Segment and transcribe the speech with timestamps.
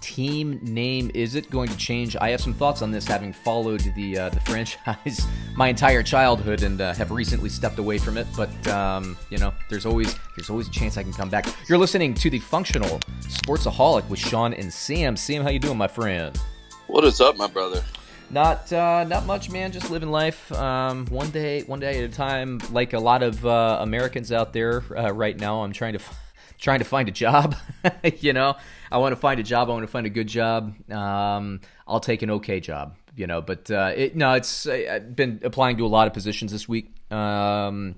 [0.00, 1.10] team name.
[1.14, 2.16] Is it going to change?
[2.16, 5.26] I have some thoughts on this, having followed the uh, the franchise
[5.56, 8.26] my entire childhood and uh, have recently stepped away from it.
[8.36, 11.46] But um, you know, there's always there's always a chance I can come back.
[11.68, 15.16] You're listening to the Functional Sportsaholic with Sean and Sam.
[15.16, 16.38] Sam, how you doing, my friend?
[16.86, 17.82] What is up, my brother?
[18.30, 19.72] Not uh, not much, man.
[19.72, 22.60] Just living life, um, one day one day at a time.
[22.70, 25.98] Like a lot of uh, Americans out there uh, right now, I'm trying to.
[26.04, 26.29] F-
[26.60, 27.56] trying to find a job.
[28.20, 28.56] you know,
[28.92, 29.68] I want to find a job.
[29.68, 30.74] I want to find a good job.
[30.90, 32.96] Um, I'll take an okay job.
[33.16, 36.52] You know, but uh, it, no, it's I've been applying to a lot of positions
[36.52, 36.92] this week.
[37.10, 37.96] Um,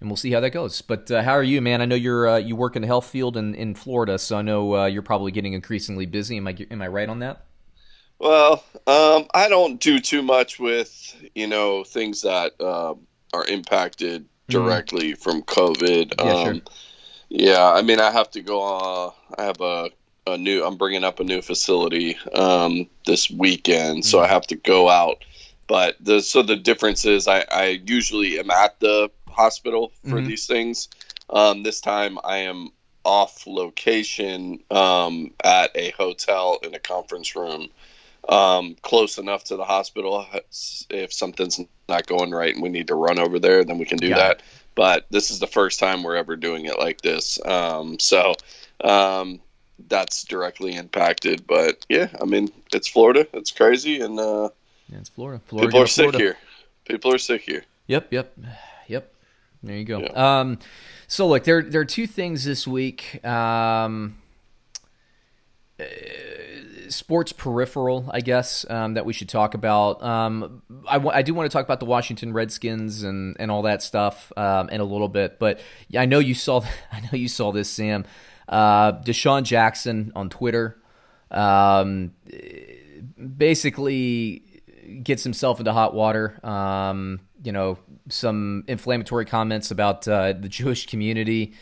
[0.00, 0.80] and we'll see how that goes.
[0.80, 1.82] But uh, how are you, man?
[1.82, 4.42] I know you're uh, you work in the health field in, in Florida, so I
[4.42, 6.36] know uh, you're probably getting increasingly busy.
[6.38, 7.44] Am I am I right on that?
[8.18, 14.26] Well, um, I don't do too much with you know things that um, are impacted
[14.48, 15.20] directly mm-hmm.
[15.20, 16.14] from COVID.
[16.18, 16.62] Yeah, um, sure
[17.28, 18.62] yeah, I mean, I have to go.
[18.62, 19.90] Uh, I have a,
[20.26, 20.64] a new.
[20.64, 24.32] I'm bringing up a new facility um, this weekend, so I mm-hmm.
[24.32, 25.24] have to go out.
[25.66, 30.26] But the so the difference is, I, I usually am at the hospital for mm-hmm.
[30.26, 30.88] these things.
[31.28, 32.70] Um, this time, I am
[33.04, 37.68] off location um, at a hotel in a conference room,
[38.28, 40.26] um, close enough to the hospital.
[40.88, 43.98] If something's not going right and we need to run over there, then we can
[43.98, 44.42] do that
[44.78, 47.44] but this is the first time we're ever doing it like this.
[47.44, 48.32] Um, so
[48.84, 49.40] um,
[49.88, 51.48] that's directly impacted.
[51.48, 53.26] But yeah, I mean, it's Florida.
[53.32, 54.50] It's crazy, and uh,
[54.88, 55.42] yeah, it's Florida.
[55.46, 56.36] Florida people are sick here.
[56.84, 57.64] People are sick here.
[57.88, 58.38] Yep, yep,
[58.86, 59.12] yep.
[59.64, 59.98] There you go.
[59.98, 60.38] Yeah.
[60.40, 60.60] Um,
[61.08, 63.24] so look, there there are two things this week.
[63.26, 64.18] Um,
[65.80, 65.84] uh,
[66.88, 70.02] sports peripheral, I guess, um, that we should talk about.
[70.02, 73.62] Um, I, w- I do want to talk about the Washington Redskins and, and all
[73.62, 75.60] that stuff um, in a little bit, but
[75.96, 76.60] I know you saw
[76.92, 78.04] I know you saw this, Sam.
[78.48, 80.80] Uh, DeSean Jackson on Twitter
[81.30, 82.12] um,
[83.36, 84.42] basically
[85.02, 86.38] gets himself into hot water.
[86.44, 87.78] Um, you know,
[88.08, 91.54] some inflammatory comments about uh, the Jewish community.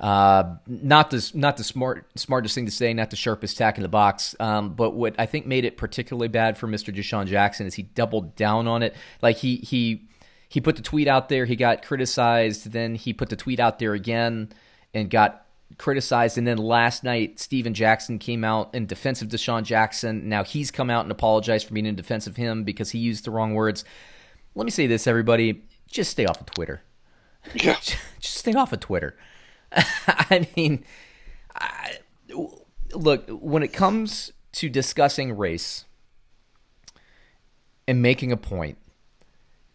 [0.00, 3.82] Uh, not the not the smart smartest thing to say, not the sharpest tack in
[3.82, 4.34] the box.
[4.40, 6.94] Um, but what I think made it particularly bad for Mr.
[6.94, 8.96] DeSean Jackson is he doubled down on it.
[9.20, 10.08] Like he he
[10.48, 13.78] he put the tweet out there, he got criticized, then he put the tweet out
[13.78, 14.48] there again
[14.94, 15.46] and got
[15.76, 16.38] criticized.
[16.38, 20.30] And then last night, Stephen Jackson came out in defense of DeSean Jackson.
[20.30, 23.26] Now he's come out and apologized for being in defense of him because he used
[23.26, 23.84] the wrong words.
[24.54, 26.80] Let me say this, everybody: just stay off of Twitter.
[27.52, 27.76] Yeah,
[28.18, 29.14] just stay off of Twitter.
[30.06, 30.84] I mean,
[31.54, 31.98] I,
[32.92, 35.84] look, when it comes to discussing race
[37.86, 38.78] and making a point,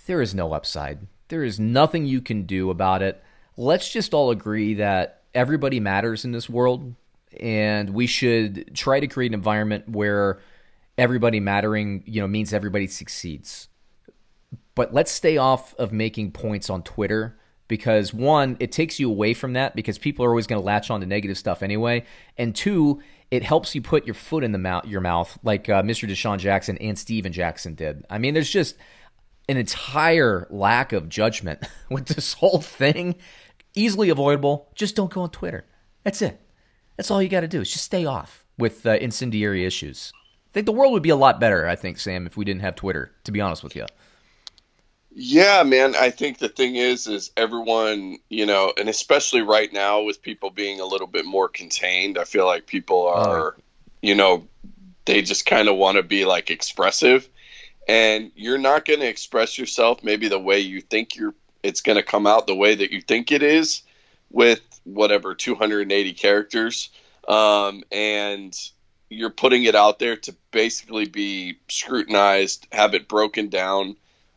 [0.05, 1.07] there is no upside.
[1.29, 3.23] There is nothing you can do about it.
[3.57, 6.93] Let's just all agree that everybody matters in this world,
[7.39, 10.39] and we should try to create an environment where
[10.97, 13.69] everybody mattering, you know, means everybody succeeds.
[14.75, 19.33] But let's stay off of making points on Twitter because one, it takes you away
[19.33, 22.05] from that because people are always going to latch on to negative stuff anyway,
[22.37, 25.81] and two, it helps you put your foot in the mouth, your mouth, like uh,
[25.81, 26.07] Mr.
[26.09, 28.05] DeSean Jackson and Stephen Jackson did.
[28.09, 28.75] I mean, there's just
[29.49, 33.15] an entire lack of judgment with this whole thing.
[33.73, 34.69] Easily avoidable.
[34.75, 35.65] Just don't go on Twitter.
[36.03, 36.39] That's it.
[36.97, 40.13] That's all you got to do is just stay off with uh, incendiary issues.
[40.15, 42.61] I think the world would be a lot better, I think, Sam, if we didn't
[42.61, 43.85] have Twitter, to be honest with you.
[45.17, 45.95] Yeah, man.
[45.95, 50.49] I think the thing is, is everyone, you know, and especially right now with people
[50.49, 53.55] being a little bit more contained, I feel like people are,
[54.01, 54.45] you know,
[55.05, 57.29] they just kind of want to be like expressive,
[57.87, 61.33] and you're not going to express yourself maybe the way you think you're.
[61.63, 63.83] It's going to come out the way that you think it is,
[64.31, 66.89] with whatever 280 characters,
[67.29, 68.53] um, and
[69.09, 73.95] you're putting it out there to basically be scrutinized, have it broken down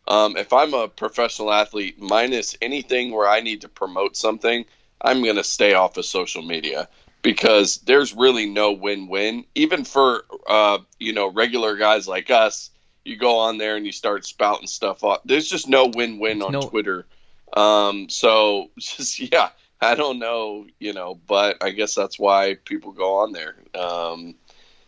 [0.08, 4.64] um, if I'm a professional athlete, minus anything where I need to promote something,
[5.02, 6.88] I'm going to stay off of social media
[7.22, 9.44] because there's really no win-win.
[9.54, 12.70] Even for uh, you know regular guys like us,
[13.04, 15.20] you go on there and you start spouting stuff off.
[15.26, 16.62] There's just no win-win on no.
[16.62, 17.06] Twitter.
[17.54, 22.92] Um, so just yeah, I don't know, you know, but I guess that's why people
[22.92, 23.56] go on there.
[23.74, 24.36] Um,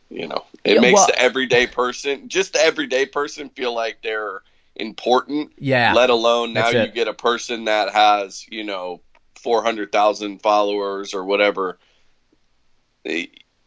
[0.09, 3.99] you know, it yeah, makes well, the everyday person, just the everyday person, feel like
[4.03, 4.43] they're
[4.77, 5.53] important.
[5.59, 5.93] Yeah.
[5.95, 9.01] Let alone now you get a person that has, you know,
[9.37, 11.79] 400,000 followers or whatever.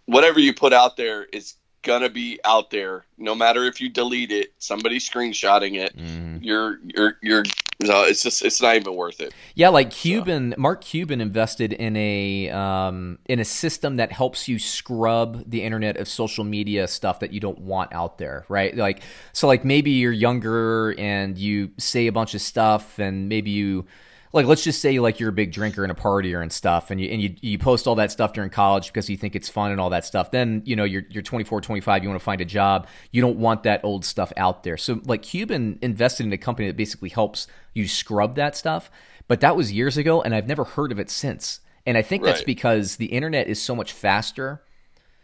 [0.05, 4.31] whatever you put out there is gonna be out there no matter if you delete
[4.31, 6.39] it somebody's screenshotting it mm.
[6.41, 7.43] you're you're you're
[7.83, 9.33] no, it's just it's not even worth it.
[9.55, 10.61] Yeah, like Cuban, so.
[10.61, 15.97] Mark Cuban invested in a um, in a system that helps you scrub the internet
[15.97, 18.75] of social media stuff that you don't want out there, right?
[18.75, 19.01] Like
[19.33, 23.85] so, like maybe you're younger and you say a bunch of stuff, and maybe you
[24.33, 26.99] like let's just say like you're a big drinker and a partier and stuff and
[26.99, 29.71] you and you, you post all that stuff during college because you think it's fun
[29.71, 32.41] and all that stuff then you know you're, you're 24 25 you want to find
[32.41, 32.87] a job.
[33.11, 34.75] You don't want that old stuff out there.
[34.75, 38.89] So like cuban invested in a company that basically helps you scrub that stuff
[39.27, 41.59] but that was years ago and i've never heard of it since.
[41.85, 42.31] And i think right.
[42.31, 44.63] that's because the internet is so much faster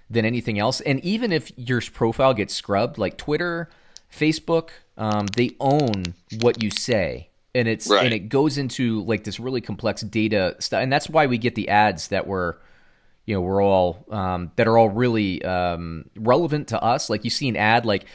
[0.10, 3.70] than anything else and even if your profile gets scrubbed like twitter
[4.12, 8.06] facebook um, they own what you say and it's right.
[8.06, 11.56] and it goes into like this really complex data stuff, and that's why we get
[11.56, 12.62] the ads that were,
[13.26, 17.10] you know, we're all um, that are all really um, relevant to us.
[17.10, 18.06] Like you see an ad, like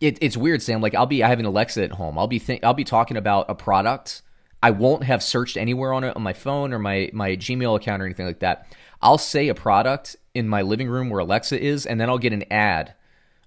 [0.00, 0.80] it, it's weird, Sam.
[0.80, 2.18] Like I'll be I have an Alexa at home.
[2.18, 4.22] I'll be think I'll be talking about a product.
[4.62, 8.00] I won't have searched anywhere on it on my phone or my my Gmail account
[8.00, 8.66] or anything like that.
[9.00, 12.32] I'll say a product in my living room where Alexa is, and then I'll get
[12.32, 12.94] an ad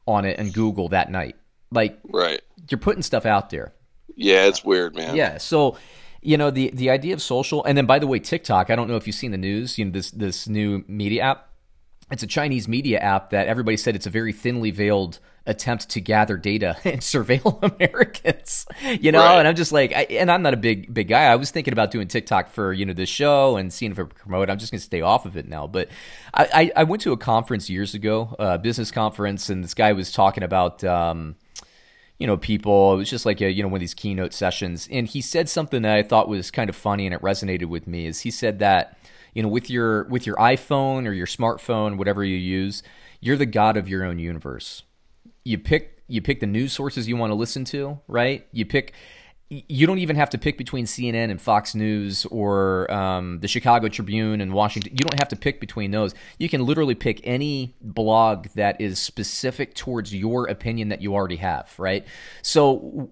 [0.05, 1.35] on it and Google that night.
[1.71, 2.41] Like, right?
[2.69, 3.73] You're putting stuff out there.
[4.15, 5.15] Yeah, it's weird, man.
[5.15, 5.37] Yeah.
[5.37, 5.77] So,
[6.21, 8.69] you know, the the idea of social, and then by the way, TikTok.
[8.69, 9.77] I don't know if you've seen the news.
[9.77, 11.49] You know, this this new media app.
[12.11, 16.01] It's a Chinese media app that everybody said it's a very thinly veiled attempt to
[16.01, 18.65] gather data and surveil Americans.
[18.81, 19.39] You know, right.
[19.39, 21.25] and I'm just like, I, and I'm not a big big guy.
[21.25, 24.15] I was thinking about doing TikTok for you know this show and seeing if it
[24.15, 24.49] promote.
[24.49, 25.67] I'm just gonna stay off of it now.
[25.67, 25.89] But
[26.33, 29.93] I, I, I went to a conference years ago, a business conference, and this guy
[29.93, 30.83] was talking about.
[30.83, 31.35] Um,
[32.19, 32.93] you know, people.
[32.93, 34.87] It was just like a, you know, one of these keynote sessions.
[34.91, 37.87] And he said something that I thought was kind of funny and it resonated with
[37.87, 38.97] me is he said that,
[39.33, 42.83] you know, with your with your iPhone or your smartphone, whatever you use,
[43.19, 44.83] you're the god of your own universe.
[45.43, 48.47] You pick you pick the news sources you want to listen to, right?
[48.51, 48.93] You pick
[49.49, 53.87] you don't even have to pick between CNN and Fox News or um, the Chicago
[53.87, 54.91] Tribune and Washington.
[54.91, 56.15] You don't have to pick between those.
[56.39, 61.35] You can literally pick any blog that is specific towards your opinion that you already
[61.35, 62.05] have, right?
[62.41, 63.11] So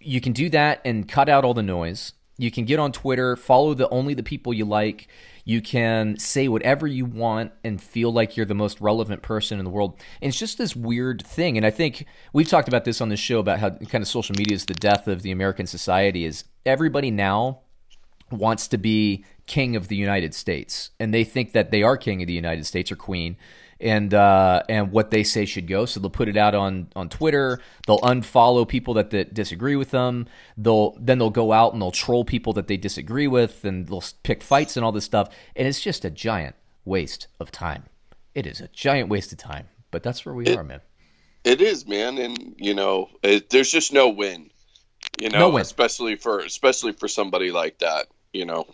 [0.00, 2.12] you can do that and cut out all the noise.
[2.36, 5.08] You can get on Twitter, follow the only the people you like.
[5.44, 9.64] You can say whatever you want and feel like you're the most relevant person in
[9.64, 10.00] the world.
[10.22, 11.56] And it's just this weird thing.
[11.56, 14.34] And I think we've talked about this on the show about how kind of social
[14.38, 17.60] media is the death of the American society is everybody now
[18.30, 20.90] wants to be king of the United States.
[20.98, 23.36] And they think that they are king of the United States or queen
[23.84, 25.84] and uh, and what they say should go.
[25.84, 27.60] So they'll put it out on on Twitter.
[27.86, 30.26] They'll unfollow people that, that disagree with them.
[30.56, 34.02] They'll then they'll go out and they'll troll people that they disagree with, and they'll
[34.22, 35.28] pick fights and all this stuff.
[35.54, 37.84] And it's just a giant waste of time.
[38.34, 39.68] It is a giant waste of time.
[39.90, 40.80] But that's where we it, are, man.
[41.44, 44.50] It is, man, and you know, it, there's just no win.
[45.20, 45.62] You know, no win.
[45.62, 48.06] especially for especially for somebody like that.
[48.32, 48.66] You know.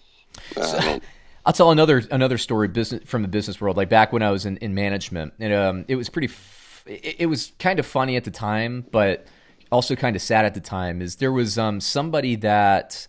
[0.55, 1.01] So,
[1.51, 3.77] I'll tell another another story business from the business world.
[3.77, 6.29] Like back when I was in, in management, and um, it was pretty.
[6.29, 9.27] F- it, it, was kind of funny at the time, but
[9.73, 11.03] also kind of sad at the time.
[11.03, 13.09] Is there was um, somebody that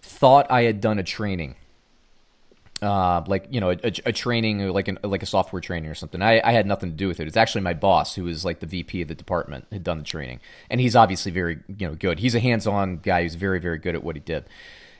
[0.00, 1.54] thought I had done a training,
[2.80, 6.22] uh, like you know, a, a training like an like a software training or something.
[6.22, 7.28] I, I had nothing to do with it.
[7.28, 10.04] It's actually my boss who was like the VP of the department had done the
[10.04, 10.40] training,
[10.70, 12.20] and he's obviously very you know good.
[12.20, 14.46] He's a hands on guy who's very very good at what he did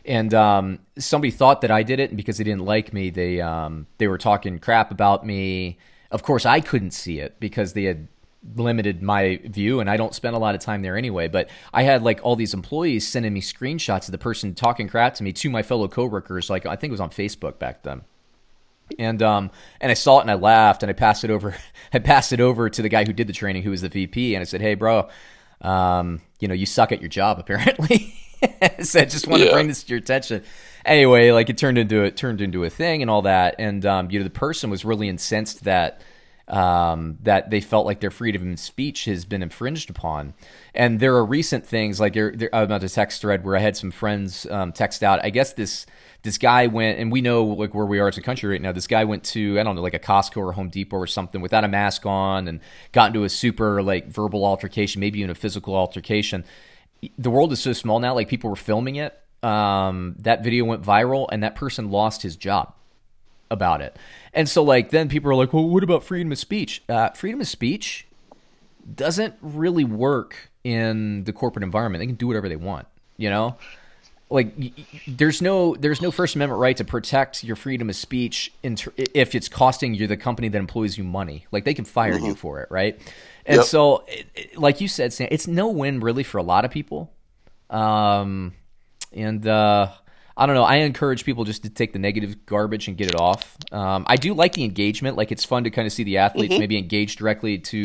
[0.07, 3.41] and um, somebody thought that I did it, and because they didn't like me, they
[3.41, 5.79] um, they were talking crap about me.
[6.11, 8.09] Of course, I couldn't see it because they had
[8.55, 11.29] limited my view, and I don't spend a lot of time there anyway.
[11.29, 15.15] But I had like all these employees sending me screenshots of the person talking crap
[15.15, 16.49] to me to my fellow coworkers.
[16.49, 18.03] Like I think it was on Facebook back then.
[19.01, 21.57] And um and I saw it and I laughed and I passed it over
[21.93, 24.37] I passed it over to the guy who did the training who was the VP
[24.37, 25.09] and I said, "Hey, bro,
[25.61, 28.15] um, you know, you suck at your job apparently."
[28.83, 29.49] so I just want yeah.
[29.49, 30.43] to bring this to your attention.
[30.85, 34.11] Anyway, like it turned into it turned into a thing and all that, and um,
[34.11, 36.01] you know the person was really incensed that
[36.49, 40.35] um, that they felt like their freedom of speech has been infringed upon.
[40.75, 43.77] And there are recent things like there, there, about a text thread where I had
[43.77, 45.25] some friends um, text out.
[45.25, 45.87] I guess this
[46.23, 48.73] this guy went, and we know like where we are as a country right now.
[48.73, 51.41] This guy went to I don't know like a Costco or Home Depot or something
[51.41, 52.61] without a mask on and
[52.93, 56.45] got into a super like verbal altercation, maybe even a physical altercation
[57.19, 58.15] the world is so small now.
[58.15, 59.19] Like people were filming it.
[59.43, 62.75] Um, that video went viral, and that person lost his job
[63.51, 63.97] about it.
[64.33, 67.41] And so, like, then people are like, "Well, what about freedom of speech?" Uh, freedom
[67.41, 68.07] of speech
[68.95, 72.01] doesn't really work in the corporate environment.
[72.01, 72.87] They can do whatever they want,
[73.17, 73.57] you know.
[74.29, 74.55] Like
[75.07, 79.35] there's no there's no First Amendment right to protect your freedom of speech ter- if
[79.35, 81.47] it's costing you the company that employs you money.
[81.53, 82.27] Like they can fire mm-hmm.
[82.27, 82.99] you for it, right?
[83.45, 83.67] And yep.
[83.67, 86.73] so, it, it, like you said, Sam, it's no win really for a lot of
[86.73, 87.13] people.
[87.71, 88.55] Um,
[89.13, 89.93] and uh,
[90.37, 90.65] I don't know.
[90.65, 93.57] I encourage people just to take the negative garbage and get it off.
[93.71, 95.17] Um, I do like the engagement.
[95.17, 96.61] Like it's fun to kind of see the athletes mm-hmm.
[96.61, 97.85] maybe engage directly to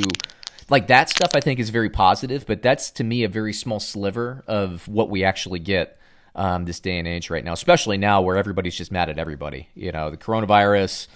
[0.72, 1.32] like that stuff.
[1.36, 5.12] I think is very positive, but that's to me a very small sliver of what
[5.12, 6.00] we actually get
[6.36, 9.70] um, this day and age right now, especially now where everybody's just mad at everybody.
[9.76, 11.08] You know, the coronavirus.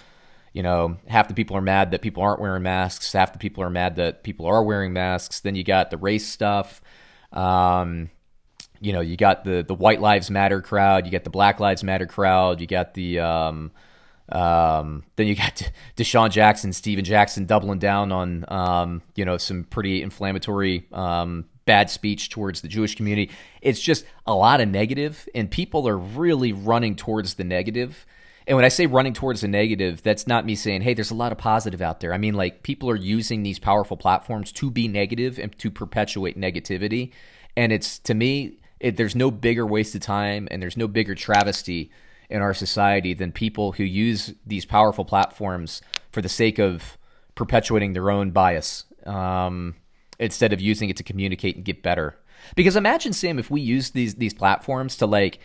[0.52, 3.12] You know, half the people are mad that people aren't wearing masks.
[3.12, 5.40] Half the people are mad that people are wearing masks.
[5.40, 6.80] Then you got the race stuff.
[7.30, 8.08] Um,
[8.80, 11.04] you know, you got the the White Lives Matter crowd.
[11.04, 12.60] You got the Black Lives Matter crowd.
[12.60, 13.70] You got the um,
[14.30, 19.64] um, then you got DeSean Jackson, Stephen Jackson doubling down on um, you know some
[19.64, 23.30] pretty inflammatory um, bad speech towards the Jewish community.
[23.60, 28.06] It's just a lot of negative, and people are really running towards the negative.
[28.46, 31.16] And when I say running towards the negative, that's not me saying, hey, there's a
[31.16, 32.14] lot of positive out there.
[32.14, 36.40] I mean, like, people are using these powerful platforms to be negative and to perpetuate
[36.40, 37.12] negativity.
[37.56, 41.14] And it's, to me, it, there's no bigger waste of time and there's no bigger
[41.14, 41.90] travesty
[42.30, 46.98] in our society than people who use these powerful platforms for the sake of
[47.34, 48.84] perpetuating their own bias.
[49.04, 49.76] Um,
[50.18, 52.18] instead of using it to communicate and get better.
[52.54, 55.38] Because imagine, Sam, if we use these these platforms to like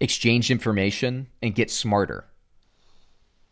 [0.00, 2.26] exchange information and get smarter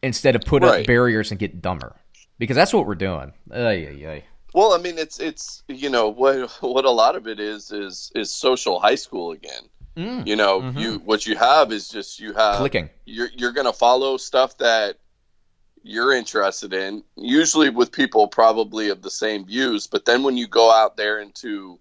[0.02, 0.80] instead of put right.
[0.80, 1.96] up barriers and get dumber.
[2.38, 3.32] Because that's what we're doing.
[3.52, 4.24] Ay, ay, ay.
[4.54, 8.12] Well, I mean, it's it's you know what what a lot of it is is
[8.14, 9.62] is social high school again.
[9.96, 10.26] Mm.
[10.26, 10.78] You know, mm-hmm.
[10.78, 12.90] you what you have is just you have clicking.
[13.04, 14.98] You're you're gonna follow stuff that
[15.84, 19.86] you're interested in, usually with people probably of the same views.
[19.86, 21.78] But then when you go out there into,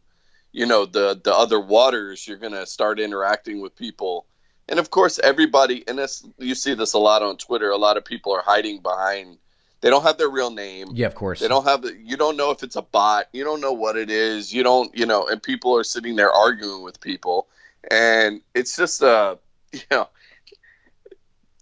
[0.51, 4.25] you know, the the other waters, you're gonna start interacting with people.
[4.67, 7.71] And of course, everybody, and this you see this a lot on Twitter.
[7.71, 9.37] A lot of people are hiding behind.
[9.79, 10.89] They don't have their real name.
[10.93, 11.39] Yeah, of course.
[11.39, 11.85] They don't have.
[11.97, 13.27] You don't know if it's a bot.
[13.31, 14.53] You don't know what it is.
[14.53, 14.95] You don't.
[14.97, 17.47] You know, and people are sitting there arguing with people,
[17.89, 19.37] and it's just uh,
[19.71, 20.09] you know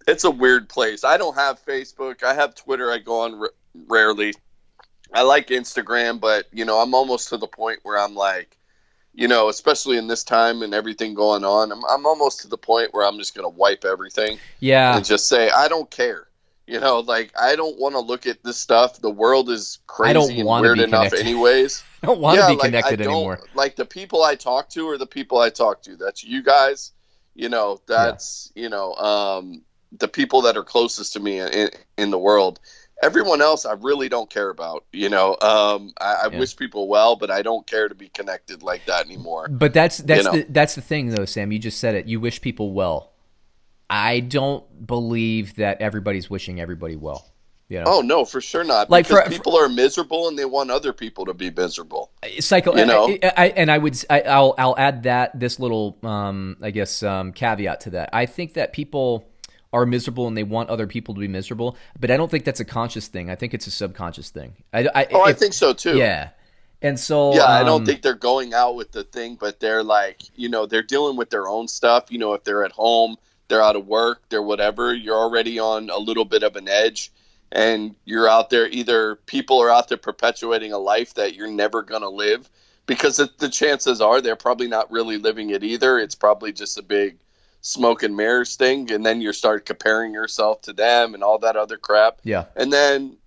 [0.08, 1.03] it's a weird place.
[1.03, 2.24] I don't have Facebook.
[2.24, 2.91] I have Twitter.
[2.91, 3.53] I go on r-
[3.88, 4.34] rarely.
[5.13, 8.58] I like Instagram, but you know, I'm almost to the point where I'm like,
[9.13, 12.58] you know, especially in this time and everything going on, I'm, I'm almost to the
[12.58, 14.39] point where I'm just going to wipe everything.
[14.60, 14.96] Yeah.
[14.96, 16.27] And just say, I don't care.
[16.67, 19.01] You know, like I don't want to look at this stuff.
[19.01, 21.20] The world is crazy and weird enough, connected.
[21.20, 21.84] anyways.
[22.03, 23.41] I don't want yeah, to be like, connected anymore.
[23.53, 25.98] Like the people I talk to are the people I talk to.
[25.98, 26.91] That's you guys.
[27.36, 28.63] You know, that's yeah.
[28.63, 32.60] you know, um, the people that are closest to me in, in the world.
[33.03, 34.86] Everyone else, I really don't care about.
[34.93, 36.39] You know, um, I, I yeah.
[36.39, 39.48] wish people well, but I don't care to be connected like that anymore.
[39.48, 40.38] But that's that's you know?
[40.38, 41.51] the that's the thing, though, Sam.
[41.51, 42.05] You just said it.
[42.05, 43.12] You wish people well.
[43.89, 47.25] I don't believe that everybody's wishing everybody well.
[47.71, 47.86] You know?
[47.88, 48.89] Oh no, for sure not.
[48.89, 52.12] Like because for, people are miserable and they want other people to be miserable.
[52.39, 53.17] Cycle, you know.
[53.24, 57.01] I, I, and I would, I, will I'll add that this little, um, I guess,
[57.01, 58.10] um, caveat to that.
[58.12, 59.30] I think that people
[59.73, 61.77] are miserable and they want other people to be miserable.
[61.99, 63.29] But I don't think that's a conscious thing.
[63.29, 64.55] I think it's a subconscious thing.
[64.73, 65.97] I, I oh, if, I think so too.
[65.97, 66.29] Yeah.
[66.81, 69.59] And so yeah, um, I don't um, think they're going out with the thing, but
[69.59, 72.05] they're like, you know, they're dealing with their own stuff.
[72.09, 74.93] You know, if they're at home, they're out of work, they're whatever.
[74.93, 77.11] You're already on a little bit of an edge,
[77.51, 78.67] and you're out there.
[78.67, 82.49] Either people are out there perpetuating a life that you're never gonna live,
[82.87, 85.99] because the chances are they're probably not really living it either.
[85.99, 87.17] It's probably just a big
[87.62, 91.56] smoke and mirrors thing, and then you start comparing yourself to them and all that
[91.56, 92.20] other crap.
[92.24, 92.46] Yeah.
[92.56, 93.18] And then,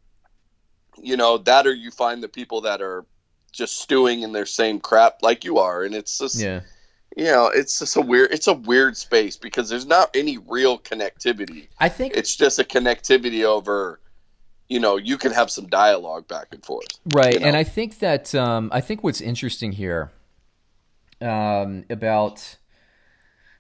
[1.00, 3.07] you know, that or you find the people that are
[3.53, 6.61] just stewing in their same crap like you are, and it's just yeah.
[7.17, 8.33] You know, it's just a weird.
[8.33, 11.69] It's a weird space because there's not any real connectivity.
[11.79, 14.00] I think it's just a connectivity over
[14.69, 17.47] you know you can have some dialogue back and forth right you know?
[17.47, 20.11] and i think that um, i think what's interesting here
[21.21, 22.57] um, about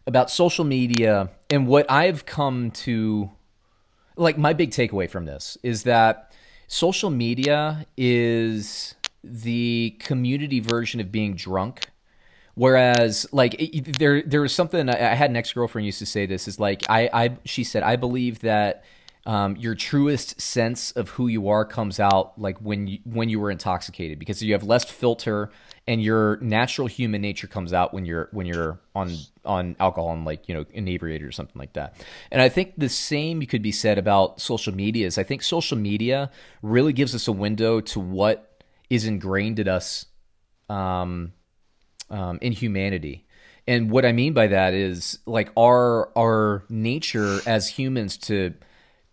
[0.06, 3.30] about social media and what I've come to
[4.16, 6.32] like my big takeaway from this is that
[6.68, 11.90] social media is the community version of being drunk.
[12.54, 16.46] Whereas like it, there there was something I had an ex-girlfriend used to say this
[16.46, 18.84] is like I I she said I believe that
[19.26, 23.40] um, your truest sense of who you are comes out like when you when you
[23.40, 25.50] were intoxicated because you have less filter
[25.86, 29.14] and your natural human nature comes out when you're when you're on
[29.44, 31.96] on alcohol and like you know inebriated or something like that.
[32.30, 35.78] And i think the same could be said about social media is i think social
[35.78, 36.30] media
[36.62, 40.06] really gives us a window to what is ingrained in us
[40.68, 41.32] um,
[42.10, 43.26] um, in humanity.
[43.66, 48.54] And what I mean by that is like our our nature as humans to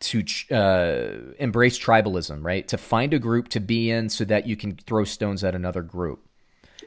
[0.01, 2.67] to uh, embrace tribalism, right?
[2.67, 5.81] To find a group to be in so that you can throw stones at another
[5.81, 6.27] group.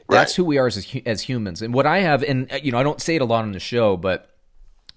[0.07, 0.19] Right.
[0.19, 1.61] That's who we are as as humans.
[1.61, 3.59] And what I have, and you know, I don't say it a lot on the
[3.59, 4.29] show, but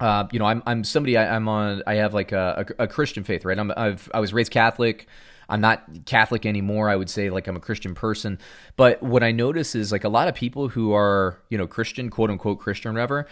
[0.00, 1.82] uh, you know, I'm I'm somebody I, am on.
[1.86, 3.58] I have like a, a, a, Christian faith, right?
[3.58, 5.06] I'm I've I was raised Catholic.
[5.48, 6.88] I'm not Catholic anymore.
[6.88, 8.38] I would say like I'm a Christian person.
[8.76, 12.10] But what I notice is like a lot of people who are you know Christian,
[12.10, 13.26] quote unquote Christian, whatever.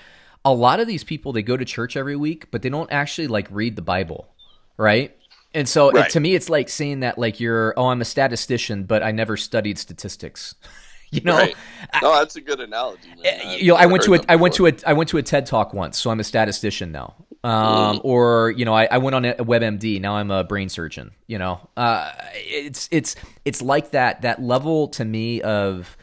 [0.45, 3.28] A lot of these people they go to church every week, but they don't actually
[3.28, 4.28] like read the Bible,
[4.76, 5.16] right?
[5.54, 6.06] And so right.
[6.06, 9.12] it, to me, it's like saying that like you're oh I'm a statistician, but I
[9.12, 10.54] never studied statistics.
[11.12, 11.56] You know, right.
[12.02, 13.09] no, that's a good analogy.
[13.23, 13.59] Man.
[13.61, 15.47] You know, I went to a I went to a I went to a TED
[15.47, 17.14] talk once, so I'm a statistician now.
[17.45, 18.00] Um, mm.
[18.02, 20.00] Or you know, I, I went on a WebMD.
[20.00, 21.12] Now I'm a brain surgeon.
[21.28, 23.14] You know, uh, it's it's
[23.45, 25.97] it's like that that level to me of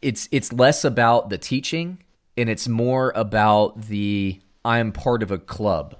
[0.00, 1.98] it's it's less about the teaching
[2.36, 5.96] and it's more about the I'm part of a club.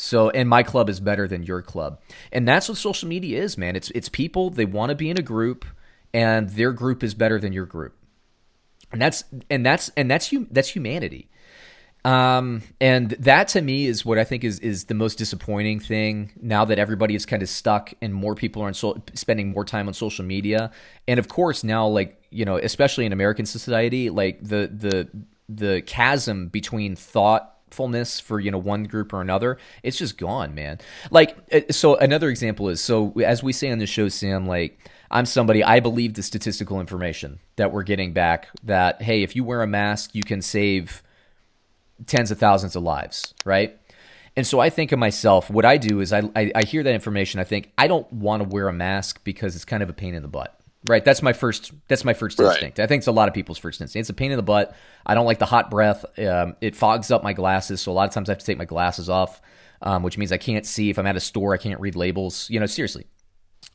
[0.00, 2.00] So, and my club is better than your club,
[2.30, 3.74] and that's what social media is, man.
[3.74, 5.64] It's it's people they want to be in a group
[6.12, 7.94] and their group is better than your group.
[8.92, 11.28] And that's and that's and that's that's humanity.
[12.04, 16.30] Um, and that to me is what I think is is the most disappointing thing
[16.40, 19.88] now that everybody is kind of stuck and more people are so, spending more time
[19.88, 20.70] on social media.
[21.06, 25.08] And of course, now like you know, especially in American society, like the the
[25.48, 26.96] the chasm between
[27.68, 30.78] thoughtfulness for you know one group or another it's just gone man
[31.10, 34.78] like uh, so another example is so as we say on the show sam like
[35.10, 39.42] I'm somebody I believe the statistical information that we're getting back that hey, if you
[39.42, 41.02] wear a mask, you can save
[42.06, 43.78] tens of thousands of lives, right?
[44.36, 46.92] And so I think of myself, what I do is I, I, I hear that
[46.92, 47.40] information.
[47.40, 50.14] I think I don't want to wear a mask because it's kind of a pain
[50.14, 50.57] in the butt.
[50.88, 51.04] Right.
[51.04, 51.72] That's my first.
[51.88, 52.50] That's my first right.
[52.52, 52.80] instinct.
[52.80, 54.00] I think it's a lot of people's first instinct.
[54.00, 54.74] It's a pain in the butt.
[55.04, 56.04] I don't like the hot breath.
[56.18, 58.58] Um, it fogs up my glasses, so a lot of times I have to take
[58.58, 59.40] my glasses off,
[59.82, 60.88] um, which means I can't see.
[60.88, 62.48] If I'm at a store, I can't read labels.
[62.48, 63.06] You know, seriously,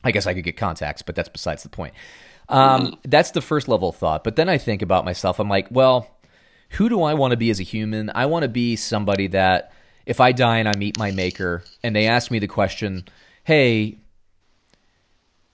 [0.02, 1.94] I guess I could get contacts, but that's besides the point.
[2.48, 2.94] Um, mm-hmm.
[3.04, 4.24] That's the first level of thought.
[4.24, 5.38] But then I think about myself.
[5.38, 6.10] I'm like, well,
[6.70, 8.10] who do I want to be as a human?
[8.14, 9.72] I want to be somebody that
[10.06, 13.04] if I die and I meet my maker and they ask me the question,
[13.44, 13.98] hey,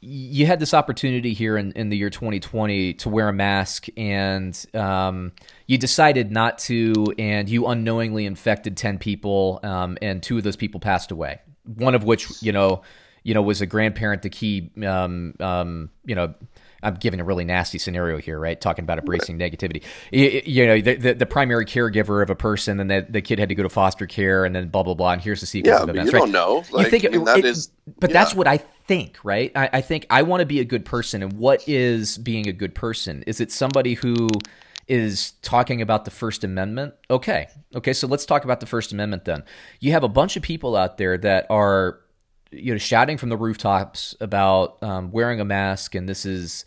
[0.01, 4.65] you had this opportunity here in, in the year 2020 to wear a mask and
[4.75, 5.33] um,
[5.67, 10.57] you decided not to and you unknowingly infected 10 people um, and two of those
[10.57, 11.41] people passed away.
[11.65, 12.83] One of which you know
[13.23, 16.35] you know, was a grandparent the key, um, um, you know,
[16.83, 18.61] I'm giving a really nasty scenario here, right?
[18.61, 19.83] Talking about embracing negativity.
[20.11, 23.39] You, you know, the, the, the, primary caregiver of a person, and the, the kid
[23.39, 25.13] had to go to foster care, and then blah blah blah.
[25.13, 26.13] And here's the sequence yeah, of events.
[26.13, 26.25] You right?
[26.25, 26.65] don't know.
[26.71, 28.15] Like, you think I mean, that it, is, but yeah.
[28.15, 29.53] that's what I think, right?
[29.55, 32.53] I, I think I want to be a good person, and what is being a
[32.53, 33.23] good person?
[33.27, 34.29] Is it somebody who
[34.89, 36.95] is talking about the First Amendment?
[37.09, 37.93] Okay, okay.
[37.93, 39.45] So let's talk about the First Amendment then.
[39.79, 42.01] You have a bunch of people out there that are
[42.51, 46.65] you know shouting from the rooftops about um, wearing a mask and this is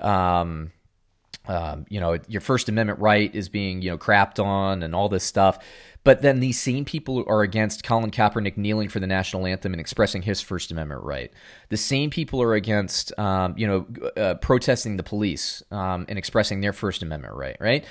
[0.00, 0.70] um,
[1.46, 5.08] um, you know your first amendment right is being you know crapped on and all
[5.08, 5.58] this stuff
[6.04, 9.80] but then these same people are against Colin Kaepernick kneeling for the national anthem and
[9.80, 11.32] expressing his First Amendment right.
[11.70, 16.60] The same people are against, um, you know, uh, protesting the police um, and expressing
[16.60, 17.56] their First Amendment right.
[17.58, 17.86] Right,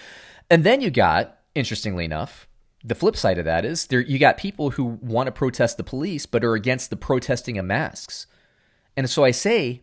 [0.49, 2.47] and then you got, interestingly enough,
[2.84, 5.84] the flip side of that is there you got people who want to protest the
[5.84, 8.28] police but are against the protesting of masks.
[8.98, 9.82] And so I say,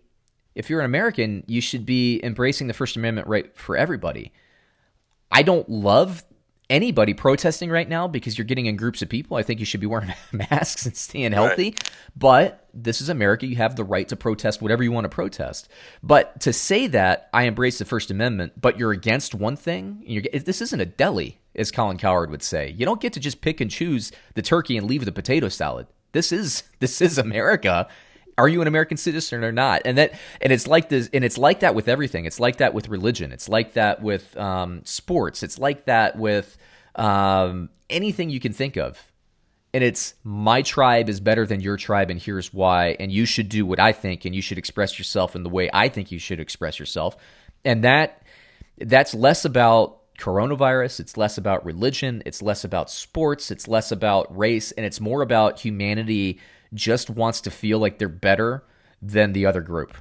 [0.55, 4.33] if you're an American, you should be embracing the First Amendment right for everybody.
[5.33, 6.25] I don't love
[6.71, 9.37] anybody protesting right now because you're getting in groups of people.
[9.37, 11.65] I think you should be wearing masks and staying healthy.
[11.65, 11.91] Right.
[12.17, 13.47] But this is America.
[13.47, 15.69] You have the right to protest whatever you want to protest.
[16.03, 20.63] But to say that I embrace the First Amendment, but you're against one thing, this
[20.63, 22.71] isn't a deli as Colin Cowherd would say.
[22.71, 25.89] You don't get to just pick and choose the turkey and leave the potato salad.
[26.13, 27.89] This is this is America.
[28.41, 29.83] Are you an American citizen or not?
[29.85, 32.25] And that and it's like this and it's like that with everything.
[32.25, 33.33] It's like that with religion.
[33.33, 35.43] It's like that with um, sports.
[35.43, 36.57] It's like that with
[36.95, 38.99] um, anything you can think of.
[39.75, 42.97] And it's my tribe is better than your tribe, and here's why.
[42.99, 45.69] And you should do what I think, and you should express yourself in the way
[45.73, 47.17] I think you should express yourself.
[47.63, 48.23] And that
[48.79, 51.01] that's less about coronavirus.
[51.01, 52.23] It's less about religion.
[52.25, 53.51] It's less about sports.
[53.51, 54.73] It's less about race.
[54.73, 56.41] And it's more about humanity
[56.75, 58.65] just wants to feel like they're better
[59.03, 59.97] than the other group.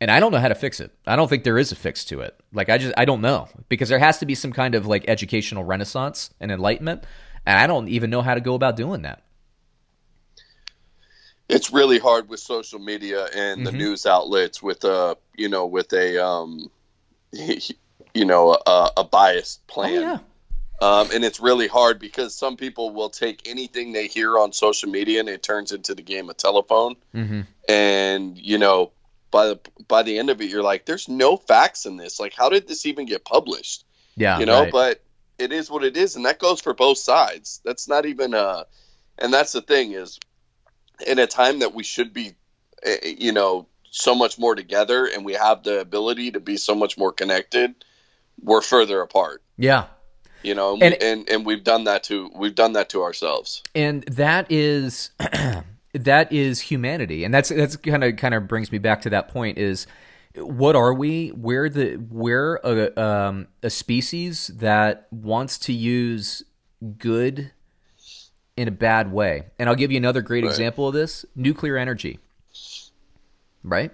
[0.00, 0.92] And I don't know how to fix it.
[1.06, 2.38] I don't think there is a fix to it.
[2.52, 3.48] Like, I just, I don't know.
[3.68, 7.04] Because there has to be some kind of like educational renaissance and enlightenment.
[7.46, 9.22] And I don't even know how to go about doing that.
[11.48, 13.78] It's really hard with social media and the mm-hmm.
[13.78, 16.70] news outlets with a, you know, with a, um,
[18.14, 19.98] you know a, a biased plan.
[19.98, 20.18] Oh, yeah.
[20.80, 24.90] Um, and it's really hard because some people will take anything they hear on social
[24.90, 26.96] media and it turns into the game of telephone.
[27.14, 27.42] Mm-hmm.
[27.68, 28.92] And you know,
[29.30, 32.18] by the by the end of it, you're like, "There's no facts in this.
[32.18, 33.84] Like, how did this even get published?"
[34.16, 34.38] Yeah.
[34.38, 34.62] you know.
[34.62, 34.72] right.
[34.72, 35.02] But
[35.38, 37.60] it is what it is, and that goes for both sides.
[37.64, 38.64] That's not even uh,
[39.18, 40.18] and that's the thing is,
[41.06, 42.34] in a time that we should be,
[42.82, 46.56] eh, eh, you know, so much more together, and we have the ability to be
[46.56, 47.74] so much more connected,
[48.42, 49.86] we're further apart yeah.
[50.44, 53.62] You know and, And- and we've done that to we've done that to ourselves.
[53.74, 55.10] And that is
[55.94, 57.24] that is humanity.
[57.24, 59.86] And that's that's kind of kind of brings me back to that point is
[60.36, 61.30] what are we?
[61.32, 66.42] We're the we're a, um, a species that wants to use
[66.98, 67.52] good
[68.56, 69.44] in a bad way.
[69.58, 70.50] And i'll give you another great Right.
[70.50, 71.24] example of this.
[71.36, 72.18] Nuclear energy.
[73.62, 73.92] Right?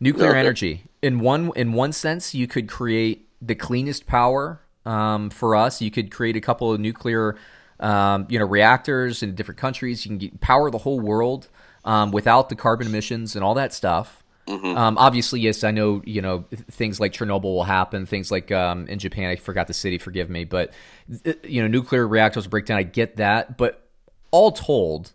[0.00, 0.38] Nuclear Okay.
[0.40, 0.84] energy.
[1.02, 5.90] In one in one sense you could create the cleanest power um, for us you
[5.90, 7.36] could create a couple of nuclear
[7.80, 10.04] um, you know reactors in different countries.
[10.04, 11.48] You can get, power the whole world
[11.84, 14.22] um, without the carbon emissions and all that stuff.
[14.76, 18.86] Um, obviously yes i know you know things like chernobyl will happen things like um,
[18.86, 20.72] in japan i forgot the city forgive me but
[21.42, 23.88] you know nuclear reactors break down i get that but
[24.30, 25.10] all told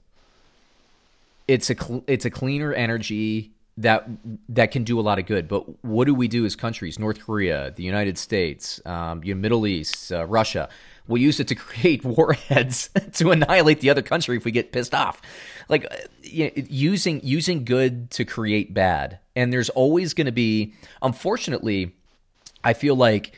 [1.47, 3.51] it's a cl- it's a cleaner energy
[3.81, 4.07] that
[4.49, 5.47] that can do a lot of good.
[5.47, 6.99] But what do we do as countries?
[6.99, 10.69] North Korea, the United States, um, you know, Middle East, uh, Russia.
[11.07, 14.93] We use it to create warheads to annihilate the other country if we get pissed
[14.93, 15.21] off.
[15.69, 20.31] Like uh, you know, using using good to create bad, and there's always going to
[20.31, 20.73] be.
[21.01, 21.95] Unfortunately,
[22.63, 23.35] I feel like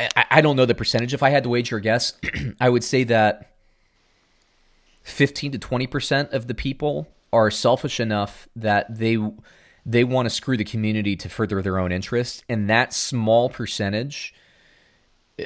[0.00, 1.14] I, I don't know the percentage.
[1.14, 2.14] If I had to wager a guess,
[2.60, 3.52] I would say that
[5.04, 9.18] 15 to 20% of the people are selfish enough that they
[9.84, 14.34] they want to screw the community to further their own interests and that small percentage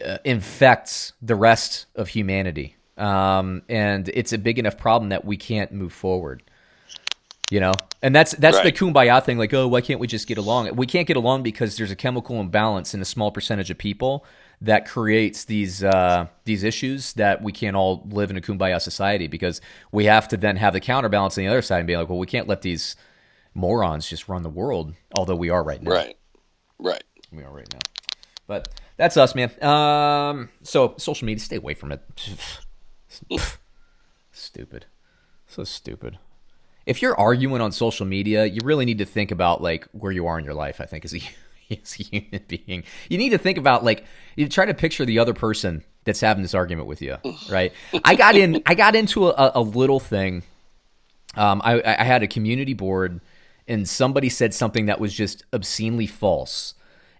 [0.04, 2.76] uh, infects the rest of humanity.
[2.98, 6.42] Um, and it's a big enough problem that we can't move forward
[7.50, 7.72] you know?
[8.02, 8.64] And that's that's Right.
[8.64, 10.74] the kumbaya thing like oh why can't we just get along?
[10.76, 14.24] We can't get along because there's a chemical imbalance in a small percentage of people
[14.60, 19.26] that creates these uh, these issues that we can't all live in a kumbaya society
[19.26, 19.60] because
[19.92, 22.18] we have to then have the counterbalance on the other side and be like well
[22.18, 22.96] we can't let these
[23.56, 25.90] morons just run the world although we are right now.
[25.90, 26.16] Right.
[26.78, 27.02] Right.
[27.32, 27.80] We are right now.
[28.46, 29.50] But that's us man.
[29.62, 32.02] Um so social media stay away from it.
[34.30, 34.86] Stupid.
[35.46, 36.18] So stupid.
[36.84, 40.26] If you're arguing on social media, you really need to think about like where you
[40.26, 40.80] are in your life.
[40.80, 41.20] I think as a,
[41.70, 44.04] as a human being, you need to think about like
[44.36, 47.16] you try to picture the other person that's having this argument with you,
[47.50, 47.72] right?
[48.04, 50.44] I got in, I got into a, a little thing.
[51.34, 53.20] Um, I, I had a community board,
[53.68, 56.74] and somebody said something that was just obscenely false,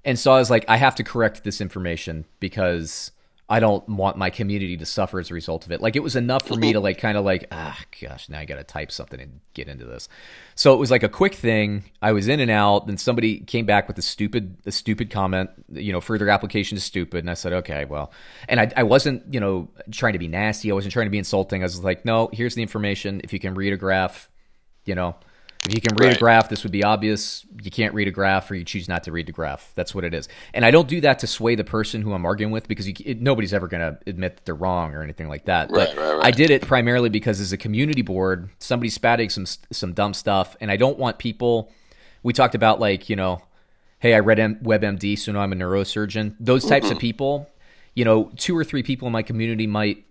[0.04, 3.10] and so I was like, I have to correct this information because
[3.48, 5.80] I don't want my community to suffer as a result of it.
[5.80, 8.44] Like it was enough for me to like kind of like ah gosh now I
[8.44, 10.08] got to type something and get into this.
[10.56, 11.84] So it was like a quick thing.
[12.02, 12.88] I was in and out.
[12.88, 15.50] Then somebody came back with a stupid a stupid comment.
[15.72, 17.20] You know, further application is stupid.
[17.20, 18.10] And I said okay, well,
[18.48, 20.72] and I I wasn't you know trying to be nasty.
[20.72, 21.62] I wasn't trying to be insulting.
[21.62, 23.20] I was like no, here's the information.
[23.22, 24.28] If you can read a graph,
[24.84, 25.14] you know.
[25.66, 26.16] If you can read Right.
[26.16, 27.44] a graph, this would be obvious.
[27.60, 29.72] You can't read a graph, or you choose not to read the graph.
[29.74, 30.28] That's what it is.
[30.54, 32.94] And I don't do that to sway the person who I'm arguing with because you,
[33.04, 35.70] it, nobody's ever going to admit that they're wrong or anything like that.
[35.70, 36.24] Right, but right.
[36.24, 40.56] I did it primarily because as a community board, somebody's spouting some some dumb stuff,
[40.60, 41.72] and I don't want people.
[42.22, 43.42] We talked about like you know,
[43.98, 46.36] hey, I read M- WebMD, so now I'm a neurosurgeon.
[46.38, 47.00] Those types of mm-hmm.
[47.00, 47.50] people,
[47.94, 50.04] you know, two or three people in my community might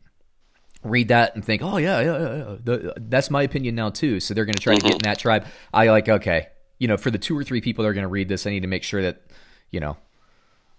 [0.85, 2.91] read that and think, oh yeah, yeah, yeah.
[2.97, 4.19] That's my opinion now too.
[4.19, 5.45] So they're going to try to get in that tribe.
[5.73, 6.47] I like okay,
[6.79, 8.51] you know, for the two or three people that are going to read this, I
[8.51, 9.21] need to make sure that
[9.71, 9.97] you know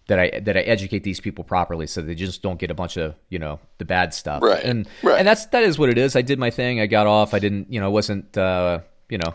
[0.09, 2.97] that I that I educate these people properly so they just don't get a bunch
[2.97, 4.43] of you know the bad stuff.
[4.43, 5.19] Right, And right.
[5.19, 6.17] and that's that is what it is.
[6.17, 6.81] I did my thing.
[6.81, 7.35] I got off.
[7.35, 9.35] I didn't you know wasn't uh, you know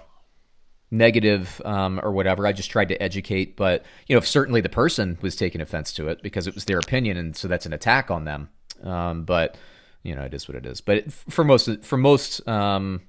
[0.89, 2.45] negative um, or whatever.
[2.47, 5.93] I just tried to educate, but you know if certainly the person was taking offense
[5.93, 8.49] to it because it was their opinion, and so that's an attack on them.
[8.83, 9.57] Um, but
[10.03, 10.81] you know it is what it is.
[10.81, 12.47] But it, for most for most.
[12.47, 13.01] Um,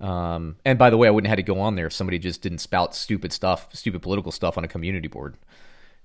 [0.00, 2.20] um, and by the way, I wouldn't have had to go on there if somebody
[2.20, 5.36] just didn't spout stupid stuff, stupid political stuff on a community board.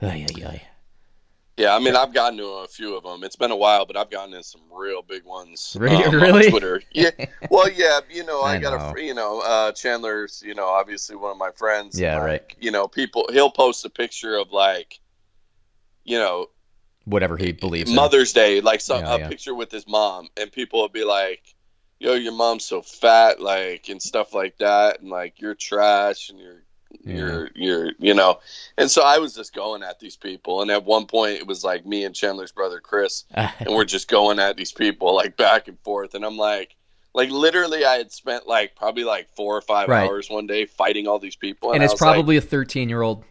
[0.01, 0.61] Ay, ay, ay.
[1.57, 3.95] yeah i mean i've gotten to a few of them it's been a while but
[3.95, 6.03] i've gotten in some real big ones Really?
[6.03, 6.49] um, on Really?
[6.49, 7.11] twitter yeah
[7.51, 8.99] well yeah you know i, I got know.
[8.99, 12.55] a you know uh chandler's you know obviously one of my friends Yeah, and, right.
[12.59, 14.99] you know people he'll post a picture of like
[16.03, 16.47] you know
[17.05, 17.95] Whatever he believes in.
[17.95, 19.27] Mother's Day, like some Yeah, a yeah.
[19.29, 21.55] picture with his mom, and people will be like,
[21.99, 26.39] "Yo, your mom's so fat," like and stuff like that, and like you're trash, and
[26.39, 26.63] you're
[27.03, 27.15] Yeah.
[27.15, 28.39] You're you're you know.
[28.77, 31.63] And so I was just going at these people and at one point it was
[31.63, 35.67] like me and Chandler's brother Chris and we're just going at these people like back
[35.67, 36.75] and forth and I'm like
[37.13, 40.07] like literally I had spent like probably like 4 or 5 right.
[40.07, 43.01] hours one day fighting all these people and, and it's probably like, a 13 year
[43.01, 43.23] old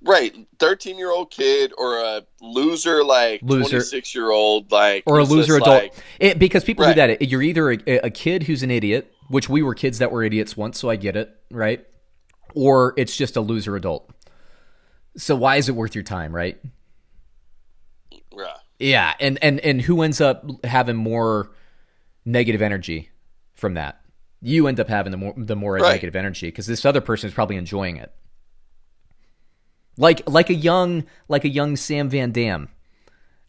[0.00, 5.82] Right, thirteen-year-old kid or a loser like twenty-six-year-old like or a loser adult.
[5.82, 6.94] Like, it, because people right.
[6.94, 7.22] do that.
[7.22, 10.56] You're either a, a, kid who's an idiot, which we were kids that were idiots
[10.56, 11.84] once, so I get it, right?
[12.54, 14.08] Or it's just a loser adult.
[15.16, 16.60] So why is it worth your time, right?
[18.10, 18.54] Yeah.
[18.78, 21.50] Yeah, and and and who ends up having more
[22.24, 23.10] negative energy
[23.54, 24.00] from that?
[24.40, 25.90] You end up having the more the more right.
[25.90, 28.12] negative energy because this other person is probably enjoying it
[29.98, 32.68] like like a young like a young Sam Van Dam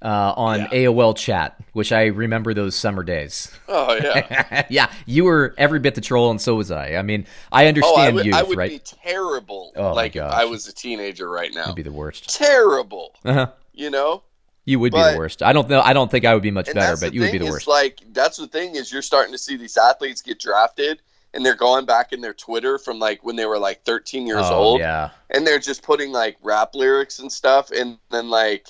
[0.02, 0.68] uh, on yeah.
[0.70, 3.52] AOL chat, which I remember those summer days.
[3.68, 4.92] Oh yeah, yeah.
[5.06, 6.96] You were every bit the troll, and so was I.
[6.96, 8.72] I mean, I understand oh, I would, youth, I would right?
[8.72, 9.72] be terrible.
[9.76, 11.68] Oh, like if I was a teenager right now.
[11.68, 12.36] You'd be the worst.
[12.36, 13.16] Terrible.
[13.26, 13.52] Uh-huh.
[13.74, 14.24] You know.
[14.66, 15.42] You would but, be the worst.
[15.42, 15.82] I don't know.
[15.82, 17.68] I don't think I would be much better, but you would be the worst.
[17.68, 21.02] Like that's the thing is you're starting to see these athletes get drafted,
[21.34, 24.46] and they're going back in their Twitter from like when they were like 13 years
[24.46, 24.80] oh, old.
[24.80, 25.12] Yeah.
[25.30, 27.72] And they're just putting like rap lyrics and stuff.
[27.72, 28.68] And then like,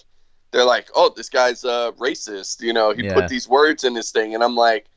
[0.51, 2.61] they're like, oh, this guy's a racist.
[2.61, 3.13] You know, he yeah.
[3.13, 4.35] put these words in his thing.
[4.35, 4.87] And I'm like,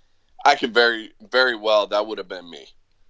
[0.44, 2.66] I could very, very well, that would have been me.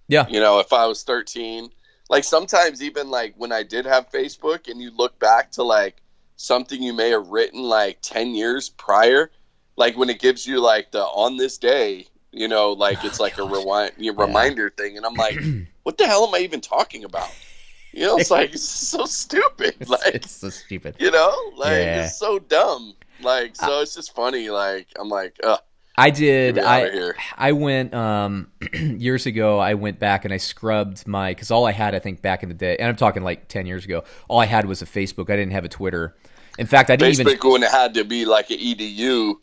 [0.07, 0.27] Yeah.
[0.29, 1.69] You know, if I was 13.
[2.09, 5.97] Like sometimes even like when I did have Facebook and you look back to like
[6.35, 9.31] something you may have written like 10 years prior,
[9.77, 13.37] like when it gives you like the on this day you know, like it's like
[13.37, 14.83] a rewind, reminder yeah.
[14.83, 15.39] thing, and I'm like,
[15.83, 17.29] what the hell am I even talking about?
[17.93, 19.75] You know, it's like it's so stupid.
[19.87, 20.95] Like it's so stupid.
[20.99, 22.05] You know, like yeah.
[22.05, 22.95] it's so dumb.
[23.21, 24.49] Like so, it's just funny.
[24.49, 25.59] Like I'm like, ugh.
[25.95, 26.57] I did.
[26.57, 29.59] I I went um, years ago.
[29.59, 32.49] I went back and I scrubbed my because all I had, I think, back in
[32.49, 34.03] the day, and I'm talking like ten years ago.
[34.27, 35.29] All I had was a Facebook.
[35.29, 36.15] I didn't have a Twitter.
[36.57, 37.51] In fact, I didn't Facebook even.
[37.51, 39.35] when it had to be like an edu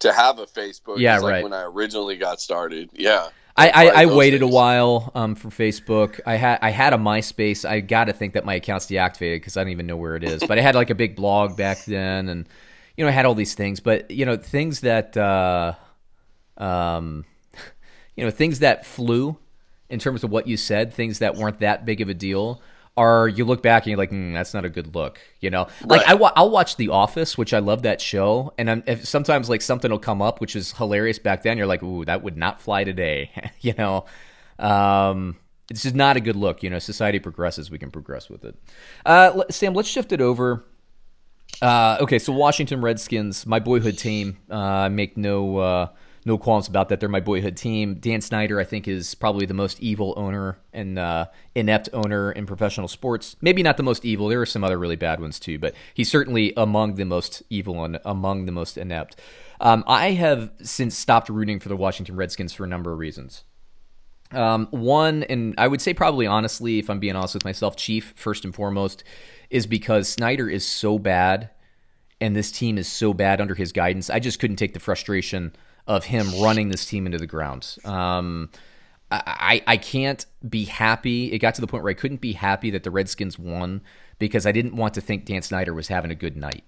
[0.00, 0.98] to have a Facebook.
[0.98, 1.42] Yeah, like right.
[1.42, 3.28] When I originally got started, yeah.
[3.56, 4.50] I, I, I waited days.
[4.50, 6.20] a while um, for Facebook.
[6.24, 7.68] I had I had a MySpace.
[7.68, 10.22] I got to think that my account's deactivated because I don't even know where it
[10.22, 10.44] is.
[10.46, 12.48] but I had like a big blog back then, and
[12.96, 13.80] you know I had all these things.
[13.80, 15.74] But you know things that uh,
[16.56, 17.24] um,
[18.16, 19.36] you know things that flew
[19.90, 22.62] in terms of what you said, things that weren't that big of a deal
[22.98, 25.68] are you look back and you're like, mm, that's not a good look, you know?
[25.84, 26.10] Like right.
[26.10, 29.62] I wa- I'll watch The Office, which I love that show, and I'm, sometimes like
[29.62, 31.56] something will come up which is hilarious back then.
[31.56, 33.30] You're like, ooh, that would not fly today,
[33.60, 34.04] you know?
[34.58, 35.36] Um,
[35.70, 36.78] it's just not a good look, you know.
[36.78, 38.56] Society progresses, we can progress with it.
[39.06, 40.64] Uh, Sam, let's shift it over.
[41.60, 44.38] Uh, okay, so Washington Redskins, my boyhood team.
[44.50, 45.88] Uh, make no uh,
[46.24, 47.00] no qualms about that.
[47.00, 47.96] They're my boyhood team.
[47.96, 52.46] Dan Snyder, I think, is probably the most evil owner and uh, inept owner in
[52.46, 53.36] professional sports.
[53.40, 54.28] Maybe not the most evil.
[54.28, 57.84] There are some other really bad ones too, but he's certainly among the most evil
[57.84, 59.20] and among the most inept.
[59.60, 63.44] Um, I have since stopped rooting for the Washington Redskins for a number of reasons.
[64.30, 68.12] Um, one, and I would say probably honestly, if I'm being honest with myself, chief
[68.14, 69.02] first and foremost,
[69.50, 71.50] is because Snyder is so bad
[72.20, 74.10] and this team is so bad under his guidance.
[74.10, 75.54] I just couldn't take the frustration
[75.88, 77.76] of him running this team into the ground.
[77.84, 78.50] Um,
[79.10, 81.32] I, I can't be happy.
[81.32, 83.80] It got to the point where I couldn't be happy that the Redskins won
[84.18, 86.62] because I didn't want to think Dan Snyder was having a good night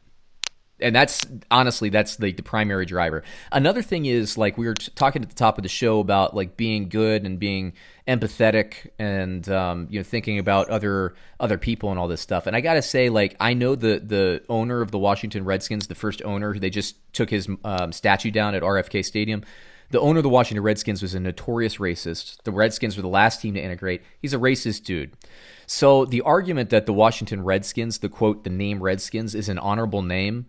[0.83, 3.23] and that's honestly that's the, the primary driver.
[3.53, 6.57] Another thing is like we were talking at the top of the show about like
[6.57, 7.73] being good and being
[8.09, 12.47] empathetic and um, you know thinking about other other people and all this stuff.
[12.47, 15.95] And i gotta say like i know the the owner of the washington redskins the
[15.95, 19.45] first owner they just took his um, statue down at rfk stadium.
[19.91, 22.43] The owner of the washington redskins was a notorious racist.
[22.45, 24.03] The redskins were the last team to integrate.
[24.21, 25.13] He's a racist dude.
[25.67, 30.03] So the argument that the washington redskins the quote the name redskins is an honorable
[30.03, 30.47] name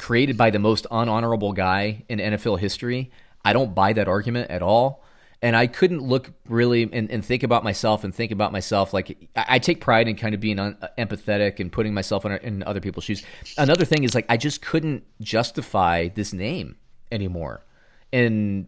[0.00, 3.10] created by the most unhonorable guy in NFL history.
[3.44, 5.04] I don't buy that argument at all.
[5.42, 8.92] And I couldn't look really and, and think about myself and think about myself.
[8.92, 12.32] Like, I, I take pride in kind of being un- empathetic and putting myself in,
[12.32, 13.22] in other people's shoes.
[13.56, 16.76] Another thing is, like, I just couldn't justify this name
[17.12, 17.64] anymore.
[18.12, 18.66] And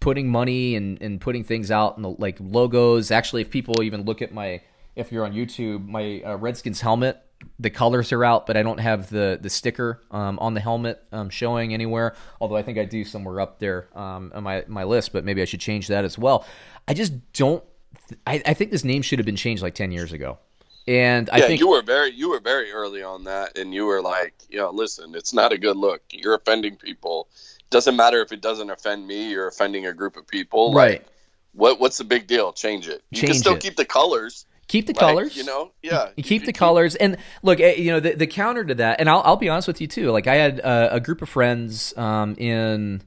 [0.00, 3.10] putting money and, and putting things out and like logos.
[3.10, 4.60] Actually, if people even look at my,
[4.96, 7.23] if you're on YouTube, my uh, Redskins helmet
[7.58, 11.02] the colors are out, but I don't have the the sticker um, on the helmet
[11.12, 12.14] um, showing anywhere.
[12.40, 15.42] Although I think I do somewhere up there um, on my my list, but maybe
[15.42, 16.46] I should change that as well.
[16.88, 17.62] I just don't.
[18.26, 20.38] I, I think this name should have been changed like ten years ago.
[20.86, 23.86] And I yeah, think you were very you were very early on that, and you
[23.86, 26.02] were like, you know, listen, it's not a good look.
[26.10, 27.28] You're offending people.
[27.70, 29.30] Doesn't matter if it doesn't offend me.
[29.30, 30.74] You're offending a group of people.
[30.74, 31.00] Right.
[31.00, 31.06] Like,
[31.54, 32.52] what what's the big deal?
[32.52, 33.02] Change it.
[33.10, 33.62] You Change can still it.
[33.62, 35.36] keep the colors keep the colors.
[35.36, 36.10] You know, yeah.
[36.16, 39.22] Keep the colors, and look, eh, you know, the, the counter to that, and I'll,
[39.24, 40.10] I'll be honest with you too.
[40.10, 43.02] Like, I had a, a group of friends um, in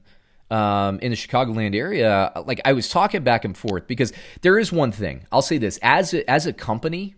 [0.50, 2.32] um, in the Chicagoland area.
[2.46, 5.78] Like, I was talking back and forth because there is one thing I'll say this
[5.82, 7.14] as a, as a company.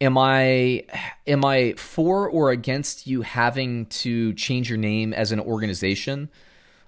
[0.00, 0.84] Am I
[1.26, 6.30] am I for or against you having to change your name as an organization?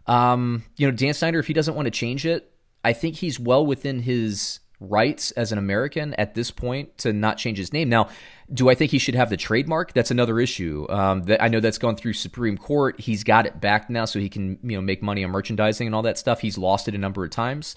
[0.07, 2.53] Um, you know, Dan Snyder, if he doesn't want to change it,
[2.85, 7.39] I think he's well within his rights as an American at this point to not
[7.39, 7.89] change his name.
[7.89, 8.09] Now,
[8.53, 9.93] do I think he should have the trademark?
[9.93, 10.87] That's another issue.
[10.89, 13.01] Um, that I know that's gone through Supreme Court.
[13.01, 15.95] He's got it back now, so he can you know make money on merchandising and
[15.95, 16.41] all that stuff.
[16.41, 17.75] He's lost it a number of times.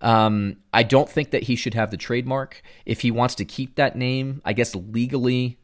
[0.00, 2.62] Um, I don't think that he should have the trademark.
[2.86, 5.58] If he wants to keep that name, I guess legally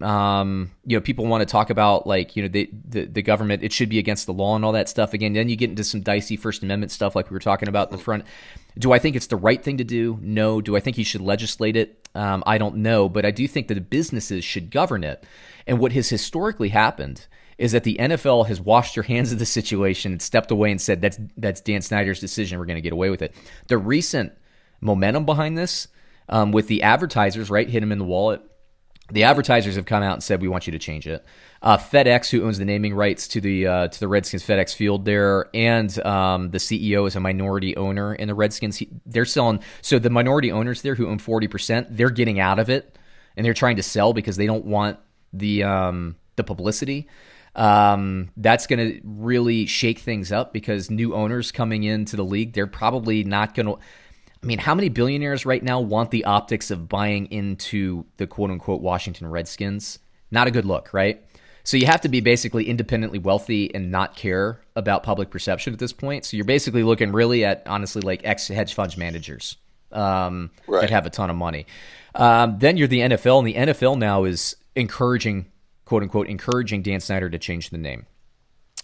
[0.00, 3.62] um, you know, people want to talk about like, you know, the, the, the government,
[3.62, 5.14] it should be against the law and all that stuff.
[5.14, 7.90] Again, then you get into some dicey First Amendment stuff like we were talking about
[7.90, 8.24] in the front.
[8.78, 10.18] Do I think it's the right thing to do?
[10.20, 10.60] No.
[10.60, 12.08] Do I think he should legislate it?
[12.14, 15.24] Um, I don't know, but I do think that the businesses should govern it.
[15.66, 17.26] And what has historically happened
[17.58, 20.80] is that the NFL has washed their hands of the situation and stepped away and
[20.80, 22.58] said that's that's Dan Snyder's decision.
[22.58, 23.34] We're going to get away with it.
[23.68, 24.32] The recent
[24.80, 25.88] momentum behind this,
[26.28, 28.42] um, with the advertisers, right, hit him in the wallet
[29.10, 31.24] the advertisers have come out and said we want you to change it.
[31.60, 35.04] Uh, FedEx, who owns the naming rights to the uh, to the Redskins FedEx Field
[35.04, 38.76] there, and um, the CEO is a minority owner in the Redskins.
[38.76, 39.60] He, they're selling.
[39.82, 42.98] So the minority owners there who own forty percent, they're getting out of it,
[43.36, 44.98] and they're trying to sell because they don't want
[45.32, 47.08] the um, the publicity.
[47.56, 52.52] Um, that's going to really shake things up because new owners coming into the league,
[52.52, 53.78] they're probably not going to
[54.44, 58.50] I mean, how many billionaires right now want the optics of buying into the quote
[58.50, 59.98] unquote Washington Redskins?
[60.30, 61.24] Not a good look, right?
[61.62, 65.78] So you have to be basically independently wealthy and not care about public perception at
[65.78, 66.26] this point.
[66.26, 69.56] So you're basically looking really at honestly like ex hedge fund managers
[69.90, 70.82] um, right.
[70.82, 71.66] that have a ton of money.
[72.14, 75.46] Um, then you're the NFL, and the NFL now is encouraging,
[75.86, 78.04] quote unquote, encouraging Dan Snyder to change the name.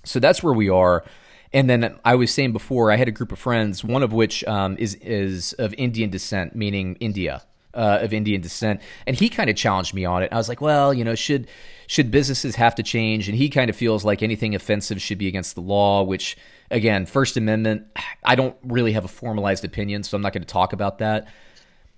[0.05, 1.05] So that's where we are.
[1.53, 4.45] And then I was saying before, I had a group of friends, one of which
[4.45, 7.43] um, is is of Indian descent, meaning India,
[7.75, 10.33] uh, of Indian descent, and he kind of challenged me on it.
[10.33, 11.49] I was like, well, you know, should
[11.89, 13.29] should businesses have to change?
[13.29, 16.05] And he kind of feels like anything offensive should be against the law.
[16.05, 16.37] Which,
[16.71, 17.87] again, First Amendment,
[18.23, 21.27] I don't really have a formalized opinion, so I'm not going to talk about that.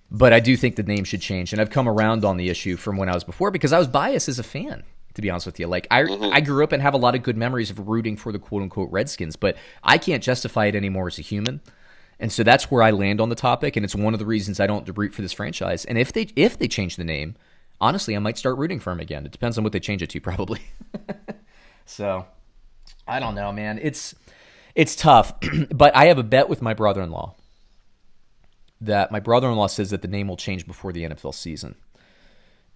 [0.09, 2.75] But I do think the name should change, and I've come around on the issue
[2.75, 4.83] from when I was before because I was biased as a fan
[5.15, 5.67] to be honest with you.
[5.67, 6.33] Like I mm-hmm.
[6.33, 8.61] I grew up and have a lot of good memories of rooting for the quote
[8.61, 11.61] unquote Redskins, but I can't justify it anymore as a human.
[12.19, 14.59] And so that's where I land on the topic, and it's one of the reasons
[14.59, 15.85] I don't root for this franchise.
[15.85, 17.35] And if they if they change the name,
[17.81, 19.25] honestly, I might start rooting for them again.
[19.25, 20.61] It depends on what they change it to, probably.
[21.85, 22.25] so
[23.07, 23.79] I don't know, man.
[23.81, 24.15] It's
[24.75, 25.33] it's tough,
[25.71, 27.35] but I have a bet with my brother in law
[28.81, 31.75] that my brother in law says that the name will change before the NFL season.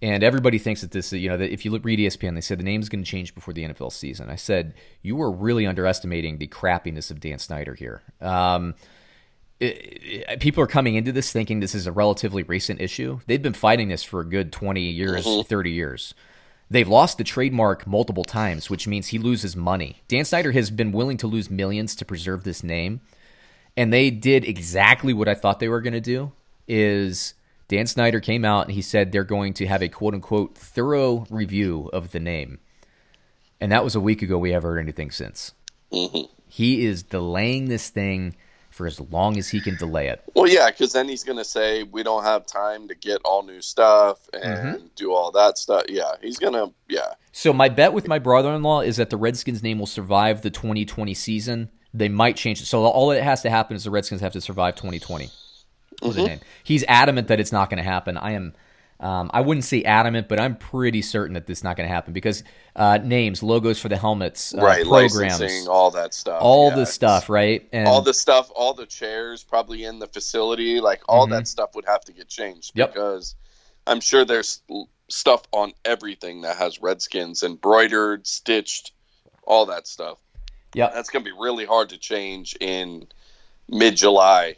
[0.00, 2.60] And everybody thinks that this, you know, that if you look read ESPN, they said
[2.60, 4.30] the name's going to change before the NFL season.
[4.30, 8.02] I said you were really underestimating the crappiness of Dan Snyder here.
[8.20, 8.74] Um,
[9.58, 13.18] it, it, people are coming into this thinking this is a relatively recent issue.
[13.26, 15.42] They've been fighting this for a good twenty years, mm-hmm.
[15.42, 16.14] thirty years.
[16.70, 20.02] They've lost the trademark multiple times, which means he loses money.
[20.06, 23.00] Dan Snyder has been willing to lose millions to preserve this name,
[23.76, 26.30] and they did exactly what I thought they were going to do.
[26.68, 27.34] Is
[27.68, 31.26] Dan Snyder came out and he said they're going to have a quote unquote thorough
[31.30, 32.58] review of the name.
[33.60, 34.38] And that was a week ago.
[34.38, 35.52] We haven't heard anything since.
[35.92, 36.32] Mm-hmm.
[36.46, 38.36] He is delaying this thing
[38.70, 40.22] for as long as he can delay it.
[40.34, 43.42] Well, yeah, because then he's going to say we don't have time to get all
[43.42, 44.86] new stuff and mm-hmm.
[44.94, 45.84] do all that stuff.
[45.88, 47.14] Yeah, he's going to, yeah.
[47.32, 51.12] So my bet with my brother-in-law is that the Redskins name will survive the 2020
[51.14, 51.70] season.
[51.92, 52.66] They might change it.
[52.66, 55.30] So all that has to happen is the Redskins have to survive 2020
[56.02, 56.26] was mm-hmm.
[56.26, 56.40] name.
[56.64, 58.16] He's adamant that it's not going to happen.
[58.16, 58.54] I am.
[59.00, 61.94] Um, I wouldn't say adamant, but I'm pretty certain that this is not going to
[61.94, 62.42] happen because
[62.74, 66.86] uh, names, logos for the helmets, uh, right, programs, all that stuff, all yeah, the
[66.86, 71.26] stuff, right, and all the stuff, all the chairs probably in the facility, like all
[71.26, 71.34] mm-hmm.
[71.34, 72.92] that stuff would have to get changed yep.
[72.92, 73.36] because
[73.86, 74.62] I'm sure there's
[75.08, 78.90] stuff on everything that has Redskins embroidered, stitched,
[79.44, 80.18] all that stuff.
[80.74, 83.06] Yeah, that's going to be really hard to change in
[83.68, 84.56] mid July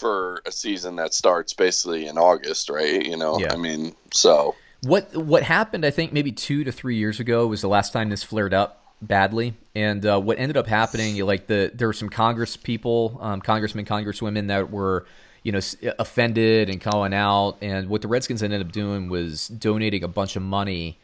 [0.00, 3.04] for a season that starts basically in August, right?
[3.04, 3.52] You know, yeah.
[3.52, 5.84] I mean, so what what happened?
[5.84, 8.82] I think maybe two to three years ago was the last time this flared up
[9.02, 9.54] badly.
[9.74, 13.84] And uh, what ended up happening, like the there were some Congress people, um, congressmen,
[13.84, 15.06] congresswomen that were
[15.42, 15.60] you know
[15.98, 17.56] offended and calling out.
[17.60, 20.98] And what the Redskins ended up doing was donating a bunch of money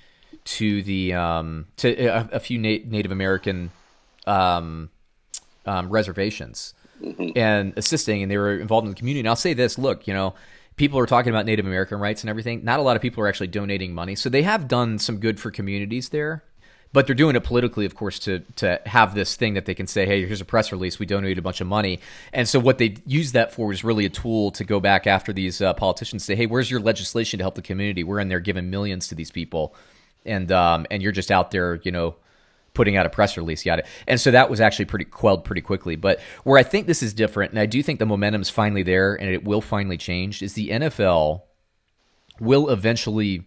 [0.44, 3.70] to the um, to a, a few Na- Native American
[4.26, 4.90] um,
[5.66, 6.72] um reservations
[7.02, 7.36] mm-hmm.
[7.36, 9.20] and assisting, and they were involved in the community.
[9.20, 10.34] And I'll say this: look, you know,
[10.76, 12.64] people are talking about Native American rights and everything.
[12.64, 15.40] Not a lot of people are actually donating money, so they have done some good
[15.40, 16.44] for communities there.
[16.92, 19.86] But they're doing it politically, of course, to to have this thing that they can
[19.86, 20.98] say, "Hey, here's a press release.
[20.98, 22.00] We donated a bunch of money."
[22.32, 25.32] And so what they use that for is really a tool to go back after
[25.32, 28.04] these uh, politicians, say, "Hey, where's your legislation to help the community?
[28.04, 29.74] We're in there giving millions to these people,
[30.24, 32.16] and um, and you're just out there, you know."
[32.76, 35.96] Putting out a press release yada and so that was actually pretty quelled pretty quickly
[35.96, 39.14] but where i think this is different and i do think the momentum's finally there
[39.14, 41.42] and it will finally change is the nfl
[42.38, 43.46] will eventually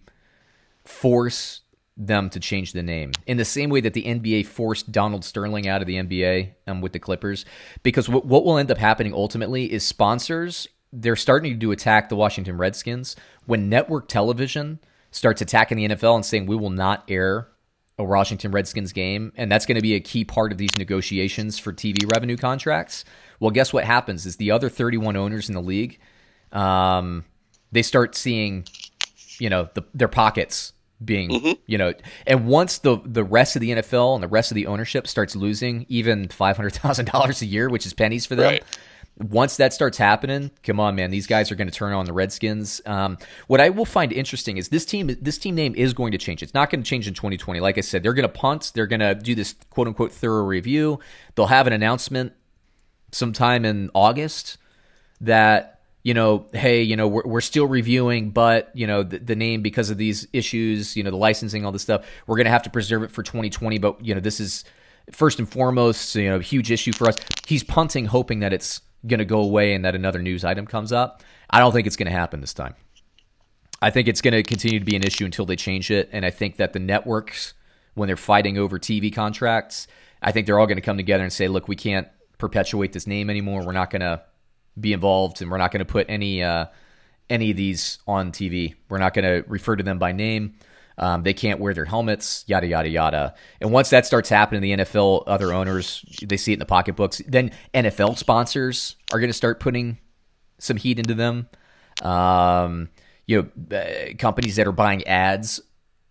[0.84, 1.62] force
[2.00, 5.68] them to change the name in the same way that the NBA forced Donald Sterling
[5.68, 7.46] out of the NBA um, with the Clippers.
[7.84, 12.16] Because w- what will end up happening ultimately is sponsors, they're starting to attack the
[12.16, 13.18] Washington Redskins.
[13.46, 14.80] When network television
[15.12, 17.50] starts attacking the NFL and saying, we will not air
[18.00, 21.60] a Washington Redskins game, and that's going to be a key part of these negotiations
[21.60, 23.04] for TV revenue contracts.
[23.39, 26.00] Well, guess what happens is the other 31 owners in the league,
[26.54, 27.26] um,
[27.72, 28.66] they start seeing,
[29.38, 30.72] you know, the, their pockets
[31.04, 31.52] being, mm-hmm.
[31.66, 31.93] you know,
[32.26, 35.36] and once the the rest of the NFL and the rest of the ownership starts
[35.36, 38.45] losing even five hundred thousand dollars a year, which is pennies for them.
[38.45, 38.64] Right.
[39.20, 42.14] Once that starts happening, come on, man, these guys are going to turn on the
[42.14, 42.82] Redskins.
[42.86, 43.18] Um,
[43.48, 45.16] what I will find interesting is this team.
[45.22, 46.42] This team name is going to change.
[46.42, 47.60] It's not going to change in 2020.
[47.60, 48.72] Like I said, they're going to punt.
[48.74, 51.00] They're going to do this quote unquote thorough review.
[51.36, 52.34] They'll have an announcement
[53.12, 54.58] sometime in August
[55.22, 59.36] that you know, hey, you know, we're, we're still reviewing, but, you know, the, the,
[59.36, 62.52] name because of these issues, you know, the licensing, all this stuff, we're going to
[62.52, 63.78] have to preserve it for 2020.
[63.80, 64.64] But, you know, this is
[65.12, 67.18] first and foremost, you know, a huge issue for us.
[67.46, 70.91] He's punting, hoping that it's going to go away and that another news item comes
[70.91, 71.24] up.
[71.50, 72.76] I don't think it's going to happen this time.
[73.82, 76.10] I think it's going to continue to be an issue until they change it.
[76.12, 77.54] And I think that the networks,
[77.93, 79.88] when they're fighting over TV contracts,
[80.22, 83.08] I think they're all going to come together and say, look, we can't perpetuate this
[83.08, 83.66] name anymore.
[83.66, 84.22] We're not going to
[84.80, 86.66] be involved, and we're not going to put any uh,
[87.30, 88.76] any of these on TV.
[88.89, 90.56] We're not going to refer to them by name.
[91.00, 93.36] Um, they can't wear their helmets, yada yada yada.
[93.62, 97.22] And once that starts happening, the NFL other owners they see it in the pocketbooks.
[97.26, 99.97] Then NFL sponsors are going to start putting
[100.58, 101.47] some heat into them.
[102.02, 102.89] Um,
[103.26, 105.62] you know, uh, companies that are buying ads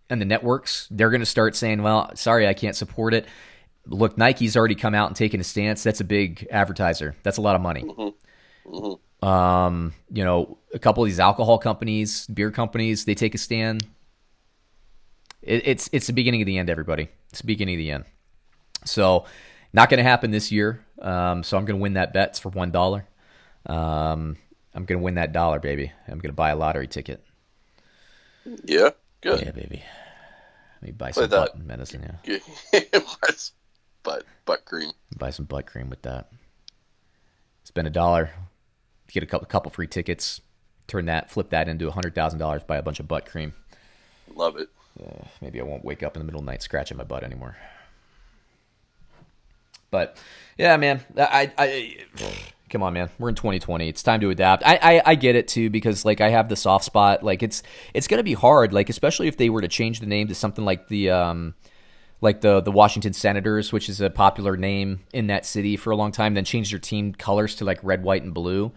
[0.08, 3.26] and the networks, they're going to start saying, "Well, sorry, I can't support it."
[3.84, 5.82] Look, Nike's already come out and taken a stance.
[5.82, 7.14] That's a big advertiser.
[7.22, 7.82] That's a lot of money.
[7.82, 8.74] Mm-hmm.
[8.74, 9.28] Mm-hmm.
[9.28, 13.86] Um, you know, a couple of these alcohol companies, beer companies, they take a stand.
[15.42, 17.08] It, it's it's the beginning of the end, everybody.
[17.30, 18.04] It's the beginning of the end.
[18.84, 19.24] So,
[19.72, 20.84] not going to happen this year.
[21.00, 23.06] Um, so I'm going to win that bet for one dollar.
[23.66, 24.36] Um,
[24.74, 25.92] I'm going to win that dollar, baby.
[26.06, 27.24] I'm going to buy a lottery ticket.
[28.64, 29.40] Yeah, good.
[29.42, 29.82] Yeah, baby.
[30.80, 32.18] Let me buy some butt medicine.
[32.24, 32.38] Yeah.
[34.02, 34.92] butt butt cream.
[35.16, 36.30] Buy some butt cream with that.
[37.64, 38.30] Spend a dollar
[39.12, 40.40] get a couple, couple free tickets,
[40.86, 43.54] turn that, flip that into a hundred thousand dollars, buy a bunch of butt cream.
[44.34, 44.68] Love it.
[45.00, 47.22] Uh, maybe I won't wake up in the middle of the night scratching my butt
[47.22, 47.56] anymore.
[49.90, 50.18] But
[50.58, 51.96] yeah, man, I, I,
[52.68, 53.88] come on, man, we're in 2020.
[53.88, 54.62] It's time to adapt.
[54.66, 57.22] I, I, I get it too because like I have the soft spot.
[57.22, 57.62] Like it's,
[57.94, 58.72] it's gonna be hard.
[58.72, 61.54] Like especially if they were to change the name to something like the, um,
[62.20, 65.96] like the the Washington Senators, which is a popular name in that city for a
[65.96, 68.72] long time, then change their team colors to like red, white, and blue.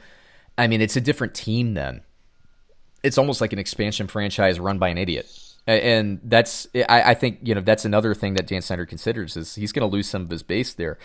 [0.58, 2.02] I mean, it's a different team then.
[3.04, 5.28] It's almost like an expansion franchise run by an idiot.
[5.68, 9.56] And that's, I, I think, you know, that's another thing that Dan Snyder considers is
[9.56, 10.98] he's going to lose some of his base there.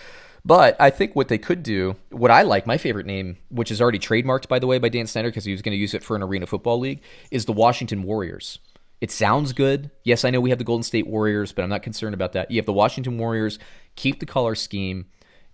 [0.44, 3.82] But I think what they could do, what I like, my favorite name, which is
[3.82, 6.04] already trademarked, by the way, by Dan Snyder, because he was going to use it
[6.04, 8.60] for an Arena Football League, is the Washington Warriors.
[9.00, 9.90] It sounds good.
[10.04, 12.50] Yes, I know we have the Golden State Warriors, but I'm not concerned about that.
[12.50, 13.58] You have the Washington Warriors,
[13.96, 15.06] keep the color scheme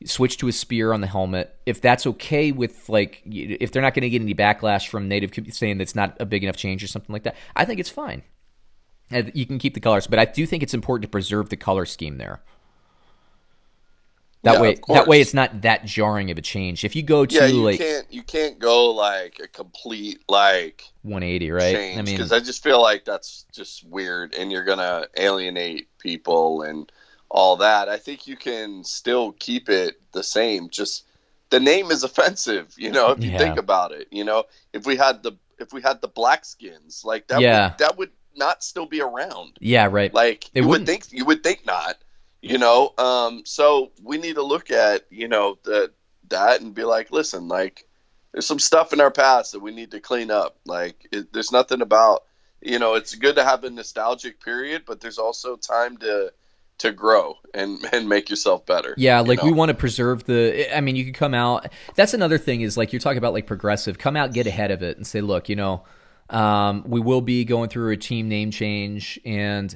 [0.05, 1.57] switch to a spear on the helmet.
[1.67, 5.33] If that's okay with like, if they're not going to get any backlash from native
[5.51, 8.23] saying that's not a big enough change or something like that, I think it's fine.
[9.35, 11.87] You can keep the colors, but I do think it's important to preserve the color
[11.87, 12.41] scheme there.
[14.43, 16.85] That yeah, way, that way, it's not that jarring of a change.
[16.85, 20.83] If you go to yeah, you like, can't you can't go like a complete like
[21.03, 21.75] 180, right?
[21.75, 25.97] Change, I mean, because I just feel like that's just weird, and you're gonna alienate
[25.99, 26.91] people and
[27.29, 27.89] all that.
[27.89, 30.71] I think you can still keep it the same.
[30.71, 31.07] Just
[31.51, 33.39] the name is offensive, you know, if you yeah.
[33.39, 34.09] think about it.
[34.11, 37.69] You know, if we had the if we had the black skins, like that yeah.
[37.69, 39.59] would that would not still be around.
[39.61, 40.13] Yeah, right.
[40.13, 40.89] Like it you wouldn't.
[40.89, 41.97] would think you would think not.
[42.41, 45.93] You know, um, so we need to look at, you know, the
[46.31, 47.87] that and be like, listen, like
[48.33, 50.57] there's some stuff in our past that we need to clean up.
[50.67, 52.25] Like it, there's nothing about,
[52.61, 56.33] you know, it's good to have a nostalgic period, but there's also time to
[56.79, 58.95] to grow and and make yourself better.
[58.97, 59.53] Yeah, like you know?
[59.53, 60.77] we want to preserve the.
[60.77, 61.69] I mean, you could come out.
[61.95, 63.99] That's another thing is like you're talking about like progressive.
[63.99, 65.85] Come out, get ahead of it, and say, look, you know,
[66.33, 69.75] um, we will be going through a team name change, and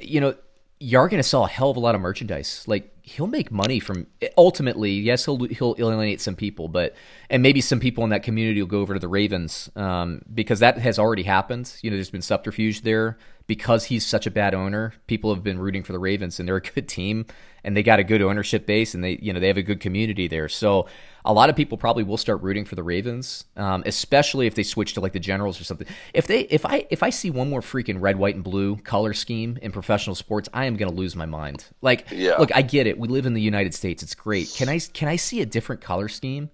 [0.00, 0.34] you know,
[0.80, 2.64] you're going to sell a hell of a lot of merchandise.
[2.66, 4.92] Like he'll make money from ultimately.
[4.92, 6.94] Yes, he'll he'll alienate some people, but
[7.30, 10.60] and maybe some people in that community will go over to the Ravens um, because
[10.60, 11.74] that has already happened.
[11.82, 14.94] You know, there's been subterfuge there because he's such a bad owner.
[15.06, 17.26] People have been rooting for the Ravens, and they're a good team,
[17.64, 19.80] and they got a good ownership base, and they you know they have a good
[19.80, 20.48] community there.
[20.48, 20.86] So
[21.24, 24.62] a lot of people probably will start rooting for the Ravens, um, especially if they
[24.62, 25.86] switch to like the Generals or something.
[26.12, 29.14] If they if I if I see one more freaking red, white, and blue color
[29.14, 31.64] scheme in professional sports, I am going to lose my mind.
[31.80, 32.36] Like, Yeah.
[32.38, 32.98] look, I get it.
[32.98, 34.02] We live in the United States.
[34.02, 34.52] It's great.
[34.56, 36.50] Can I can I see a different color scheme?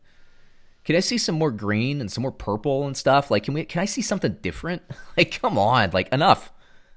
[0.85, 3.31] Can I see some more green and some more purple and stuff?
[3.31, 3.65] Like, can we?
[3.65, 4.83] Can I see something different?
[5.17, 5.91] Like, come on!
[5.91, 6.51] Like, enough,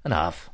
[0.05, 0.49] enough.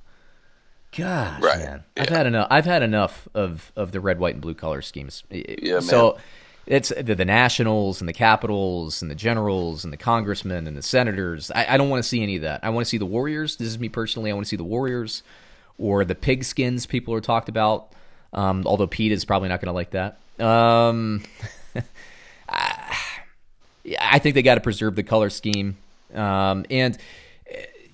[0.97, 1.59] Gosh, Right.
[1.59, 2.47] man, I've had enough.
[2.49, 5.23] I've had enough of of the red, white, and blue color schemes.
[5.29, 6.17] Yeah, So
[6.65, 10.81] it's the, the Nationals and the Capitals and the Generals and the Congressmen and the
[10.81, 11.51] Senators.
[11.51, 12.61] I, I don't want to see any of that.
[12.63, 13.55] I want to see the Warriors.
[13.57, 14.31] This is me personally.
[14.31, 15.21] I want to see the Warriors
[15.77, 17.91] or the pigskins people are talked about.
[18.33, 20.19] Um, although Pete is probably not going to like that.
[20.43, 21.23] Um,
[23.83, 25.77] yeah, I think they got to preserve the color scheme.
[26.13, 26.97] Um, and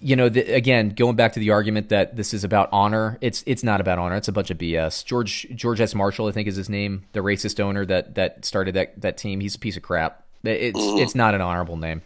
[0.06, 3.44] you know, the, again, going back to the argument that this is about honor, it's
[3.48, 4.16] it's not about honor.
[4.16, 5.04] It's a bunch of BS.
[5.04, 5.96] George George S.
[5.96, 9.40] Marshall, I think, is his name, the racist owner that that started that that team.
[9.40, 10.22] He's a piece of crap.
[10.44, 11.00] It's mm-hmm.
[11.00, 12.04] it's not an honorable name.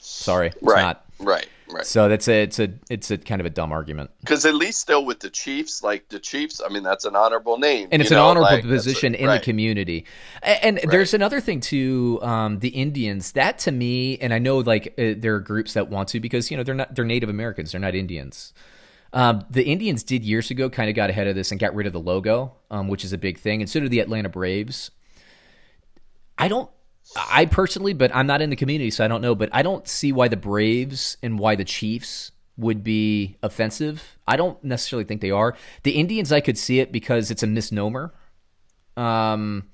[0.00, 1.04] Sorry, it's right, not.
[1.18, 1.86] right, right.
[1.86, 4.10] So that's a it's a it's a kind of a dumb argument.
[4.20, 7.58] Because at least still with the Chiefs, like the Chiefs, I mean that's an honorable
[7.58, 9.38] name, and it's an know, honorable like, position a- in right.
[9.40, 10.06] the community.
[10.42, 13.32] A- And, there's another thing too, um, the Indians.
[13.32, 16.50] That to me, and I know like uh, there are groups that want to because
[16.50, 18.52] you know they're not they're Native Americans, they're not Indians.
[19.14, 21.86] Um, the Indians did years ago kind of got ahead of this and got rid
[21.86, 24.90] of the logo, um, which is a big thing, and so did the Atlanta Braves.
[26.38, 26.70] I don't.
[27.16, 29.34] I personally, but I'm not in the community, so I don't know.
[29.34, 34.16] But I don't see why the Braves and why the Chiefs would be offensive.
[34.26, 35.56] I don't necessarily think they are.
[35.82, 38.12] The Indians, I could see it because it's a misnomer.
[38.96, 39.68] Um,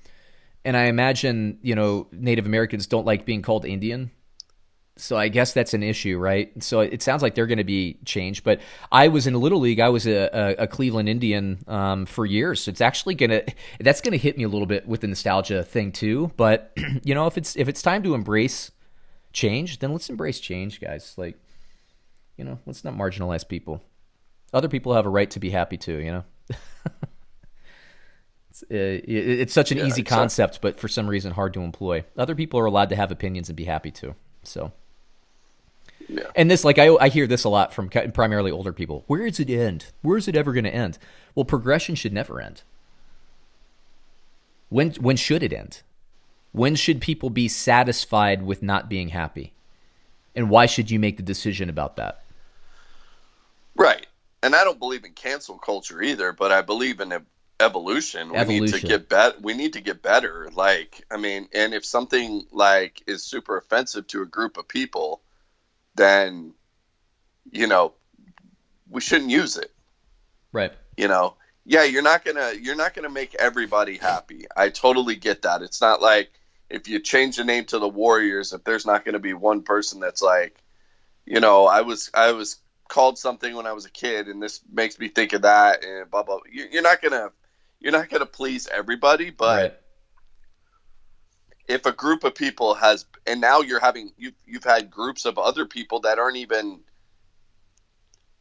[0.65, 4.11] and I imagine you know Native Americans don't like being called Indian,
[4.99, 6.51] so I guess that's an issue, right?
[6.61, 8.43] So it sounds like they're going to be changed.
[8.43, 8.59] But
[8.91, 9.79] I was in a little league.
[9.79, 12.61] I was a, a, a Cleveland Indian um, for years.
[12.61, 13.41] So it's actually gonna
[13.79, 16.31] that's gonna hit me a little bit with the nostalgia thing too.
[16.37, 16.71] But
[17.03, 18.71] you know, if it's if it's time to embrace
[19.33, 21.13] change, then let's embrace change, guys.
[21.17, 21.39] Like
[22.37, 23.81] you know, let's not marginalize people.
[24.53, 25.97] Other people have a right to be happy too.
[25.97, 26.23] You know.
[28.49, 31.61] It's, uh, it- it's such an Yeah, easy concept, but for some reason hard to
[31.61, 32.03] employ.
[32.17, 34.15] Other people are allowed to have opinions and be happy too.
[34.43, 34.71] So,
[36.09, 36.23] Yeah.
[36.35, 39.03] and this, like I, I hear this a lot from primarily older people.
[39.07, 39.85] Where does it end?
[40.01, 40.97] Where is it ever going to end?
[41.35, 42.63] Well, progression should never end.
[44.69, 45.81] When when should it end?
[46.51, 49.53] When should people be satisfied with not being happy?
[50.35, 52.23] And why should you make the decision about that?
[53.75, 54.07] Right.
[54.41, 57.25] And I don't believe in cancel culture either, but I believe in ev-
[57.59, 58.31] evolution.
[58.31, 59.37] We need to get better.
[59.41, 60.49] We need to get better.
[60.53, 65.21] Like, I mean, and if something like is super offensive to a group of people,
[65.99, 66.53] then
[67.51, 67.93] you know,
[68.89, 69.71] we shouldn't use it.
[70.51, 70.71] Right.
[70.97, 71.35] You know,
[71.65, 74.45] yeah, you're not gonna you're not gonna make everybody happy.
[74.55, 75.61] I totally get that.
[75.61, 76.31] It's not like
[76.69, 79.99] if you change the name to the Warriors, if there's not gonna be one person
[79.99, 80.61] that's like,
[81.25, 84.61] you know, I was I was called something when I was a kid, and this
[84.71, 86.39] makes me think of that, and blah blah.
[86.51, 87.31] You're you're not gonna
[87.79, 89.73] you're not gonna please everybody, but right.
[91.69, 95.37] If a group of people has and now you're having you've, you've had groups of
[95.37, 96.79] other people that aren't even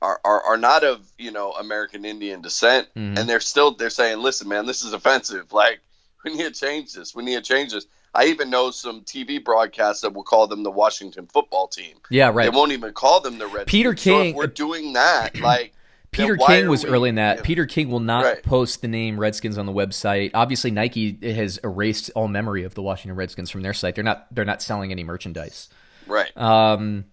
[0.00, 3.18] are, are, are not of you know American Indian descent Mhm.
[3.18, 5.80] and they're still they're saying listen man this is offensive like
[6.24, 9.44] we need to change this we need to change this I even know some TV
[9.44, 12.30] broadcasts that will call them the Washington football team Yeah.
[12.32, 12.50] Right.
[12.50, 15.74] they won't even call them the Red Peter So King- we're doing that like
[16.10, 17.38] Peter King was we- early in that.
[17.38, 17.42] yeah.
[17.44, 18.42] Peter King will not Right.
[18.42, 20.30] post the name Redskins on the website.
[20.34, 23.94] Obviously, Nike has erased all memory of the Washington Redskins from their site.
[23.94, 25.68] They're not they're not selling any merchandise.
[26.06, 27.04] right Um,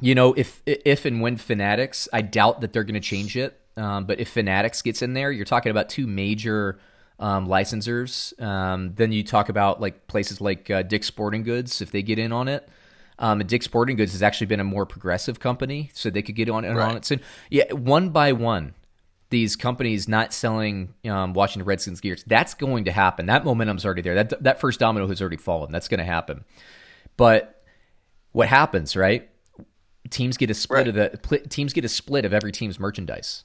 [0.00, 3.58] you know, if if and when Fanatics, I doubt that they're going to change it.
[3.76, 6.78] Um, but if Fanatics gets in there, you're talking about two major
[7.20, 8.40] um, licensors.
[8.42, 12.18] Um, then you talk about like places like uh, Dick's Sporting Goods if they get
[12.18, 12.68] in on it.
[13.20, 16.36] Um, and Dick's Sporting Goods has actually been a more progressive company, so they could
[16.36, 16.96] get on, on Right.
[16.96, 17.20] it soon.
[17.50, 18.74] Yeah, one by one,
[19.30, 22.22] these companies not selling um, Washington Redskins gears.
[22.26, 23.26] That's going to happen.
[23.26, 24.14] That momentum's already there.
[24.14, 25.72] That that first domino has already fallen.
[25.72, 26.44] That's going to happen.
[27.16, 27.62] But
[28.32, 29.28] what happens, right?
[30.10, 30.88] Teams get a split Right.
[30.88, 33.44] of the pl- teams get a split of every team's merchandise.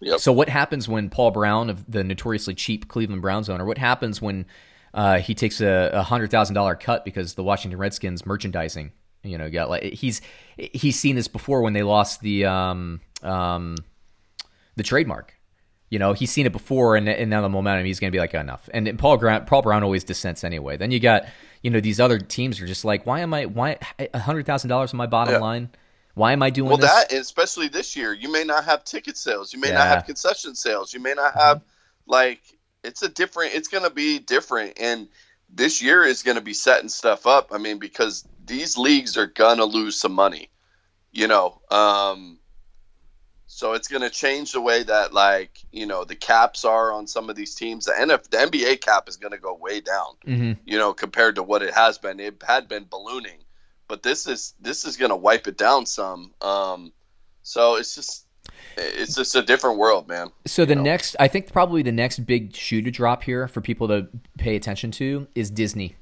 [0.00, 0.18] Yep.
[0.20, 3.64] So what happens when Paul Brown of the notoriously cheap Cleveland Browns owner?
[3.64, 4.46] What happens when
[4.94, 8.92] uh, he takes a, a hundred thousand dollar cut because the Washington Redskins merchandising?
[9.22, 10.20] You know, got like he's
[10.56, 13.76] he's seen this before when they lost the um, um,
[14.76, 15.34] the trademark.
[15.90, 18.20] You know, he's seen it before, and, and now the momentum, he's going to be
[18.20, 18.70] like, enough.
[18.72, 20.76] And, and Paul Brown, Paul Brown always dissents anyway.
[20.76, 21.24] Then you got,
[21.62, 24.68] you know, these other teams are just like, why am I, why a hundred thousand
[24.70, 25.40] dollars on my bottom Yeah.
[25.40, 25.68] line?
[26.14, 26.92] Why am I doing Well, this?
[26.92, 29.52] that especially this year, you may not have ticket sales.
[29.52, 29.82] You may not Yeah.
[29.86, 29.94] Mm-hmm.
[29.94, 30.94] have concession sales.
[30.94, 31.62] You may not have
[32.06, 32.40] like
[32.84, 33.54] it's a different.
[33.54, 35.08] It's going to be different, and
[35.48, 37.48] this year is going to be setting stuff up.
[37.52, 40.48] I mean, because these leagues are going to lose some money,
[41.12, 41.60] you know.
[41.70, 42.38] Um,
[43.46, 47.06] so it's going to change the way that like you know the caps are on
[47.06, 47.84] some of these teams.
[47.84, 50.58] The NF, the NBA cap is going to go way down Mhm.
[50.64, 52.20] you know, compared to what it has been.
[52.20, 53.44] It had been ballooning,
[53.88, 56.32] but this is this is going to wipe it down some.
[56.40, 56.92] Um,
[57.42, 58.26] so it's just
[58.76, 60.28] it's just a different world, man.
[60.46, 60.82] So the know.
[60.82, 64.56] next, I think probably the next big shoe to drop here for people to pay
[64.56, 65.96] attention to is Disney,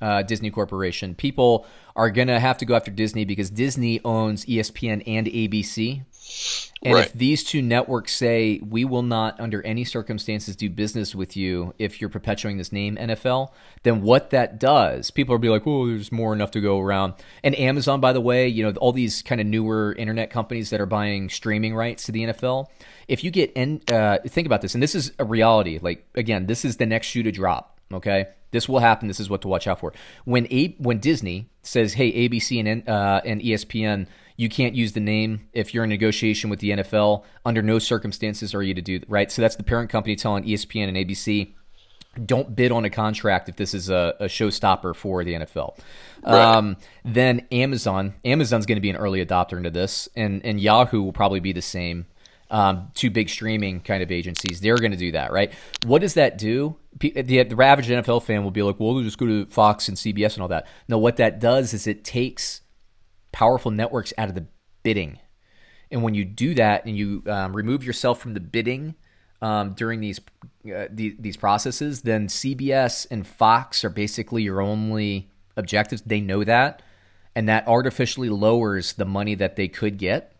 [0.00, 1.14] uh, Disney Corporation.
[1.14, 6.02] People are gonna have to go after Disney because Disney owns ESPN and ABC.
[6.82, 7.06] And Right.
[7.06, 11.74] if these two networks say we will not, under any circumstances, do business with you
[11.78, 15.88] if you're perpetuating this name NFL, then what that does, people will be like, "Oh,
[15.88, 19.22] there's more enough to go around." And Amazon, by the way, you know all these
[19.22, 22.70] kind of newer internet companies that are buying streaming rights to the NFL.
[23.08, 25.78] If you get in, uh, think about this, and this is a reality.
[25.82, 27.77] Like again, this is the next shoe to drop.
[27.92, 29.08] Okay, this will happen.
[29.08, 29.92] This is what to watch out for.
[30.24, 34.06] When a when Disney says, "Hey, ABC and uh, and ESPN."
[34.38, 37.24] you can't use the name if you're in negotiation with the NFL.
[37.44, 39.30] Under no circumstances are you to do right.
[39.32, 41.54] So that's the parent company telling ESPN and ABC,
[42.24, 45.78] don't bid on a contract if this is a, a showstopper for the NFL.
[46.24, 46.56] Right.
[46.56, 51.02] Um, then Amazon, Amazon's going to be an early adopter into this, and and Yahoo
[51.02, 52.06] will probably be the same.
[52.50, 55.52] Um, two big streaming kind of agencies, they're going to do that, right?
[55.84, 56.76] What does that do?
[56.98, 59.98] The, the average NFL fan will be like, well, they'll just go to Fox and
[59.98, 60.66] CBS and all that.
[60.88, 62.62] No, what that does is it takes
[63.32, 64.46] powerful networks out of the
[64.82, 65.18] bidding.
[65.90, 68.94] And when you do that and you um, remove yourself from the bidding
[69.40, 75.30] um, during these, uh, the, these processes, then CBS and Fox are basically your only
[75.56, 76.02] objectives.
[76.02, 76.82] They know that,
[77.34, 80.32] and that artificially lowers the money that they could get.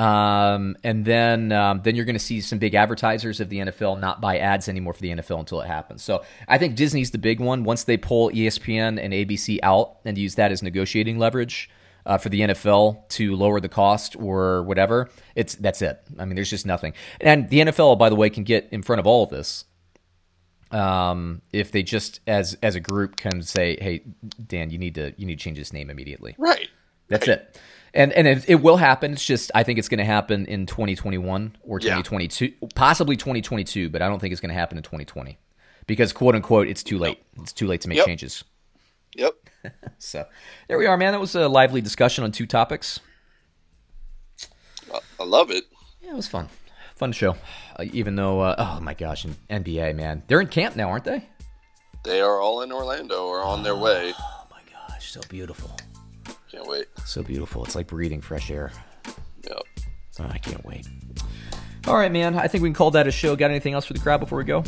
[0.00, 4.00] Um, and then um, then you're going to see some big advertisers of the NFL
[4.00, 6.02] not buy ads anymore for the NFL until it happens.
[6.02, 7.64] So I think Disney's the big one.
[7.64, 11.68] Once they pull ESPN and ABC out and use that as negotiating leverage
[12.06, 16.00] uh, for the NFL to lower the cost or whatever, it's that's it.
[16.18, 16.94] I mean, there's just nothing.
[17.20, 19.66] And the NFL, by the way, can get in front of all of this
[20.70, 24.02] um, if they just as as a group can say, "Hey,
[24.46, 26.68] Dan, you need to you need to change this name immediately." Right.
[27.08, 27.60] That's it.
[27.92, 29.12] And and it, it will happen.
[29.12, 31.96] It's just I think it's going to happen in 2021 or Yeah.
[32.02, 35.38] 2022, possibly 2022, but I don't think it's going to happen in 2020
[35.86, 37.20] because quote unquote it's too late.
[37.40, 38.06] It's too late to make Yep.
[38.06, 38.44] changes.
[39.16, 39.34] Yep.
[39.98, 40.24] So
[40.68, 41.12] there we are, man.
[41.12, 43.00] That was a lively discussion on two topics.
[45.18, 45.64] I- love it.
[46.00, 46.48] Yeah, it was fun.
[46.96, 47.36] Fun show.
[47.78, 51.28] Uh, even though, uh, oh my gosh, NBA, man, they're in camp now, aren't they?
[52.04, 54.14] They are all in Orlando or on their way.
[54.22, 55.70] Oh my gosh, so beautiful,
[56.50, 56.86] Can't wait.
[57.04, 57.64] so beautiful.
[57.64, 58.72] It's like breathing fresh air.
[59.48, 59.62] Yep.
[60.18, 60.86] Oh, I can't wait.
[61.86, 62.34] All right, man.
[62.36, 63.36] I think we can call that a show.
[63.36, 64.64] Got anything else for the crowd before we go?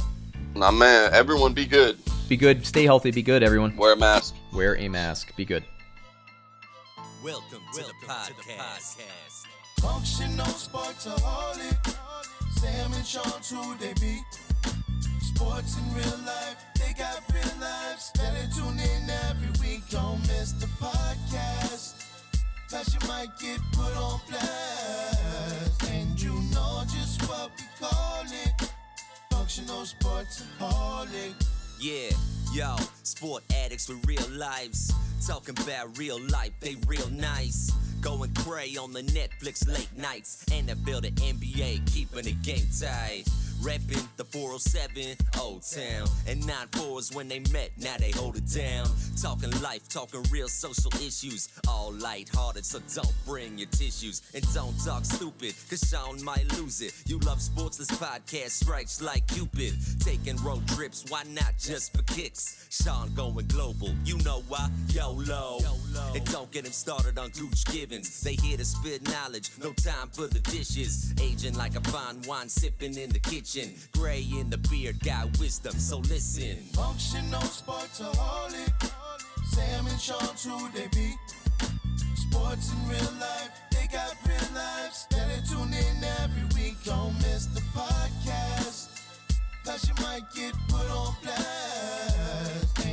[0.54, 1.12] Nah, man.
[1.12, 1.98] Everyone, be good.
[2.28, 2.64] Be good.
[2.64, 3.10] Stay healthy.
[3.10, 3.76] Be good, everyone.
[3.76, 4.34] Wear a mask.
[4.52, 5.34] Wear a mask.
[5.36, 5.64] Be good.
[7.22, 9.46] Welcome, to, the podcast.
[9.80, 11.96] Functional sportsaholic.
[12.58, 14.20] Sam and Sean, who they be.
[15.20, 18.12] Sports in real life, they got real lives.
[18.14, 18.91] Better tune in every week,
[19.92, 22.02] don't miss the podcast.
[22.70, 25.90] Cause you might get put on blast.
[25.90, 28.70] And you know just what we call it.
[29.30, 31.34] Functional sportsaholic.
[31.78, 32.08] Yeah,
[32.54, 34.94] yo, sport addicts with real lives.
[35.26, 37.70] Talking about real life, they real nice.
[38.00, 40.46] Going cray on the Netflix late nights.
[40.52, 43.24] And they build to NBA, keeping the game tight.
[43.62, 46.08] Reppin' the 407 Old Town.
[46.26, 48.86] And 9 4s when they met, now they hold it down.
[49.20, 51.48] Talking life, talking real social issues.
[51.68, 54.22] All lighthearted, so don't bring your tissues.
[54.34, 56.92] And don't talk stupid, cause Sean might lose it.
[57.06, 59.74] You love sports, this podcast strikes like Cupid.
[60.00, 62.66] Taking road trips, why not just for kicks?
[62.70, 64.68] Sean going global, you know why?
[64.88, 65.60] YOLO.
[66.14, 68.20] And don't get him started on Gooch Givens.
[68.20, 71.14] They here to spit knowledge, no time for the dishes.
[71.20, 73.74] Aging like a fine wine, sipping in the kitchen.
[73.92, 76.56] Gray in the beard, got wisdom, so listen.
[76.72, 78.92] Functional sportsaholic.
[79.46, 81.14] Sam and Sean, who they be.
[82.14, 85.06] Sports in real life, they got real lives.
[85.10, 88.88] Better tune in every week, don't miss the podcast.
[89.64, 92.91] Cause you might get put on blast.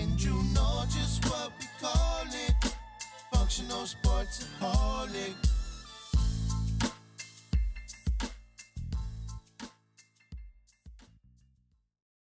[3.49, 5.58] functional sportsaholic.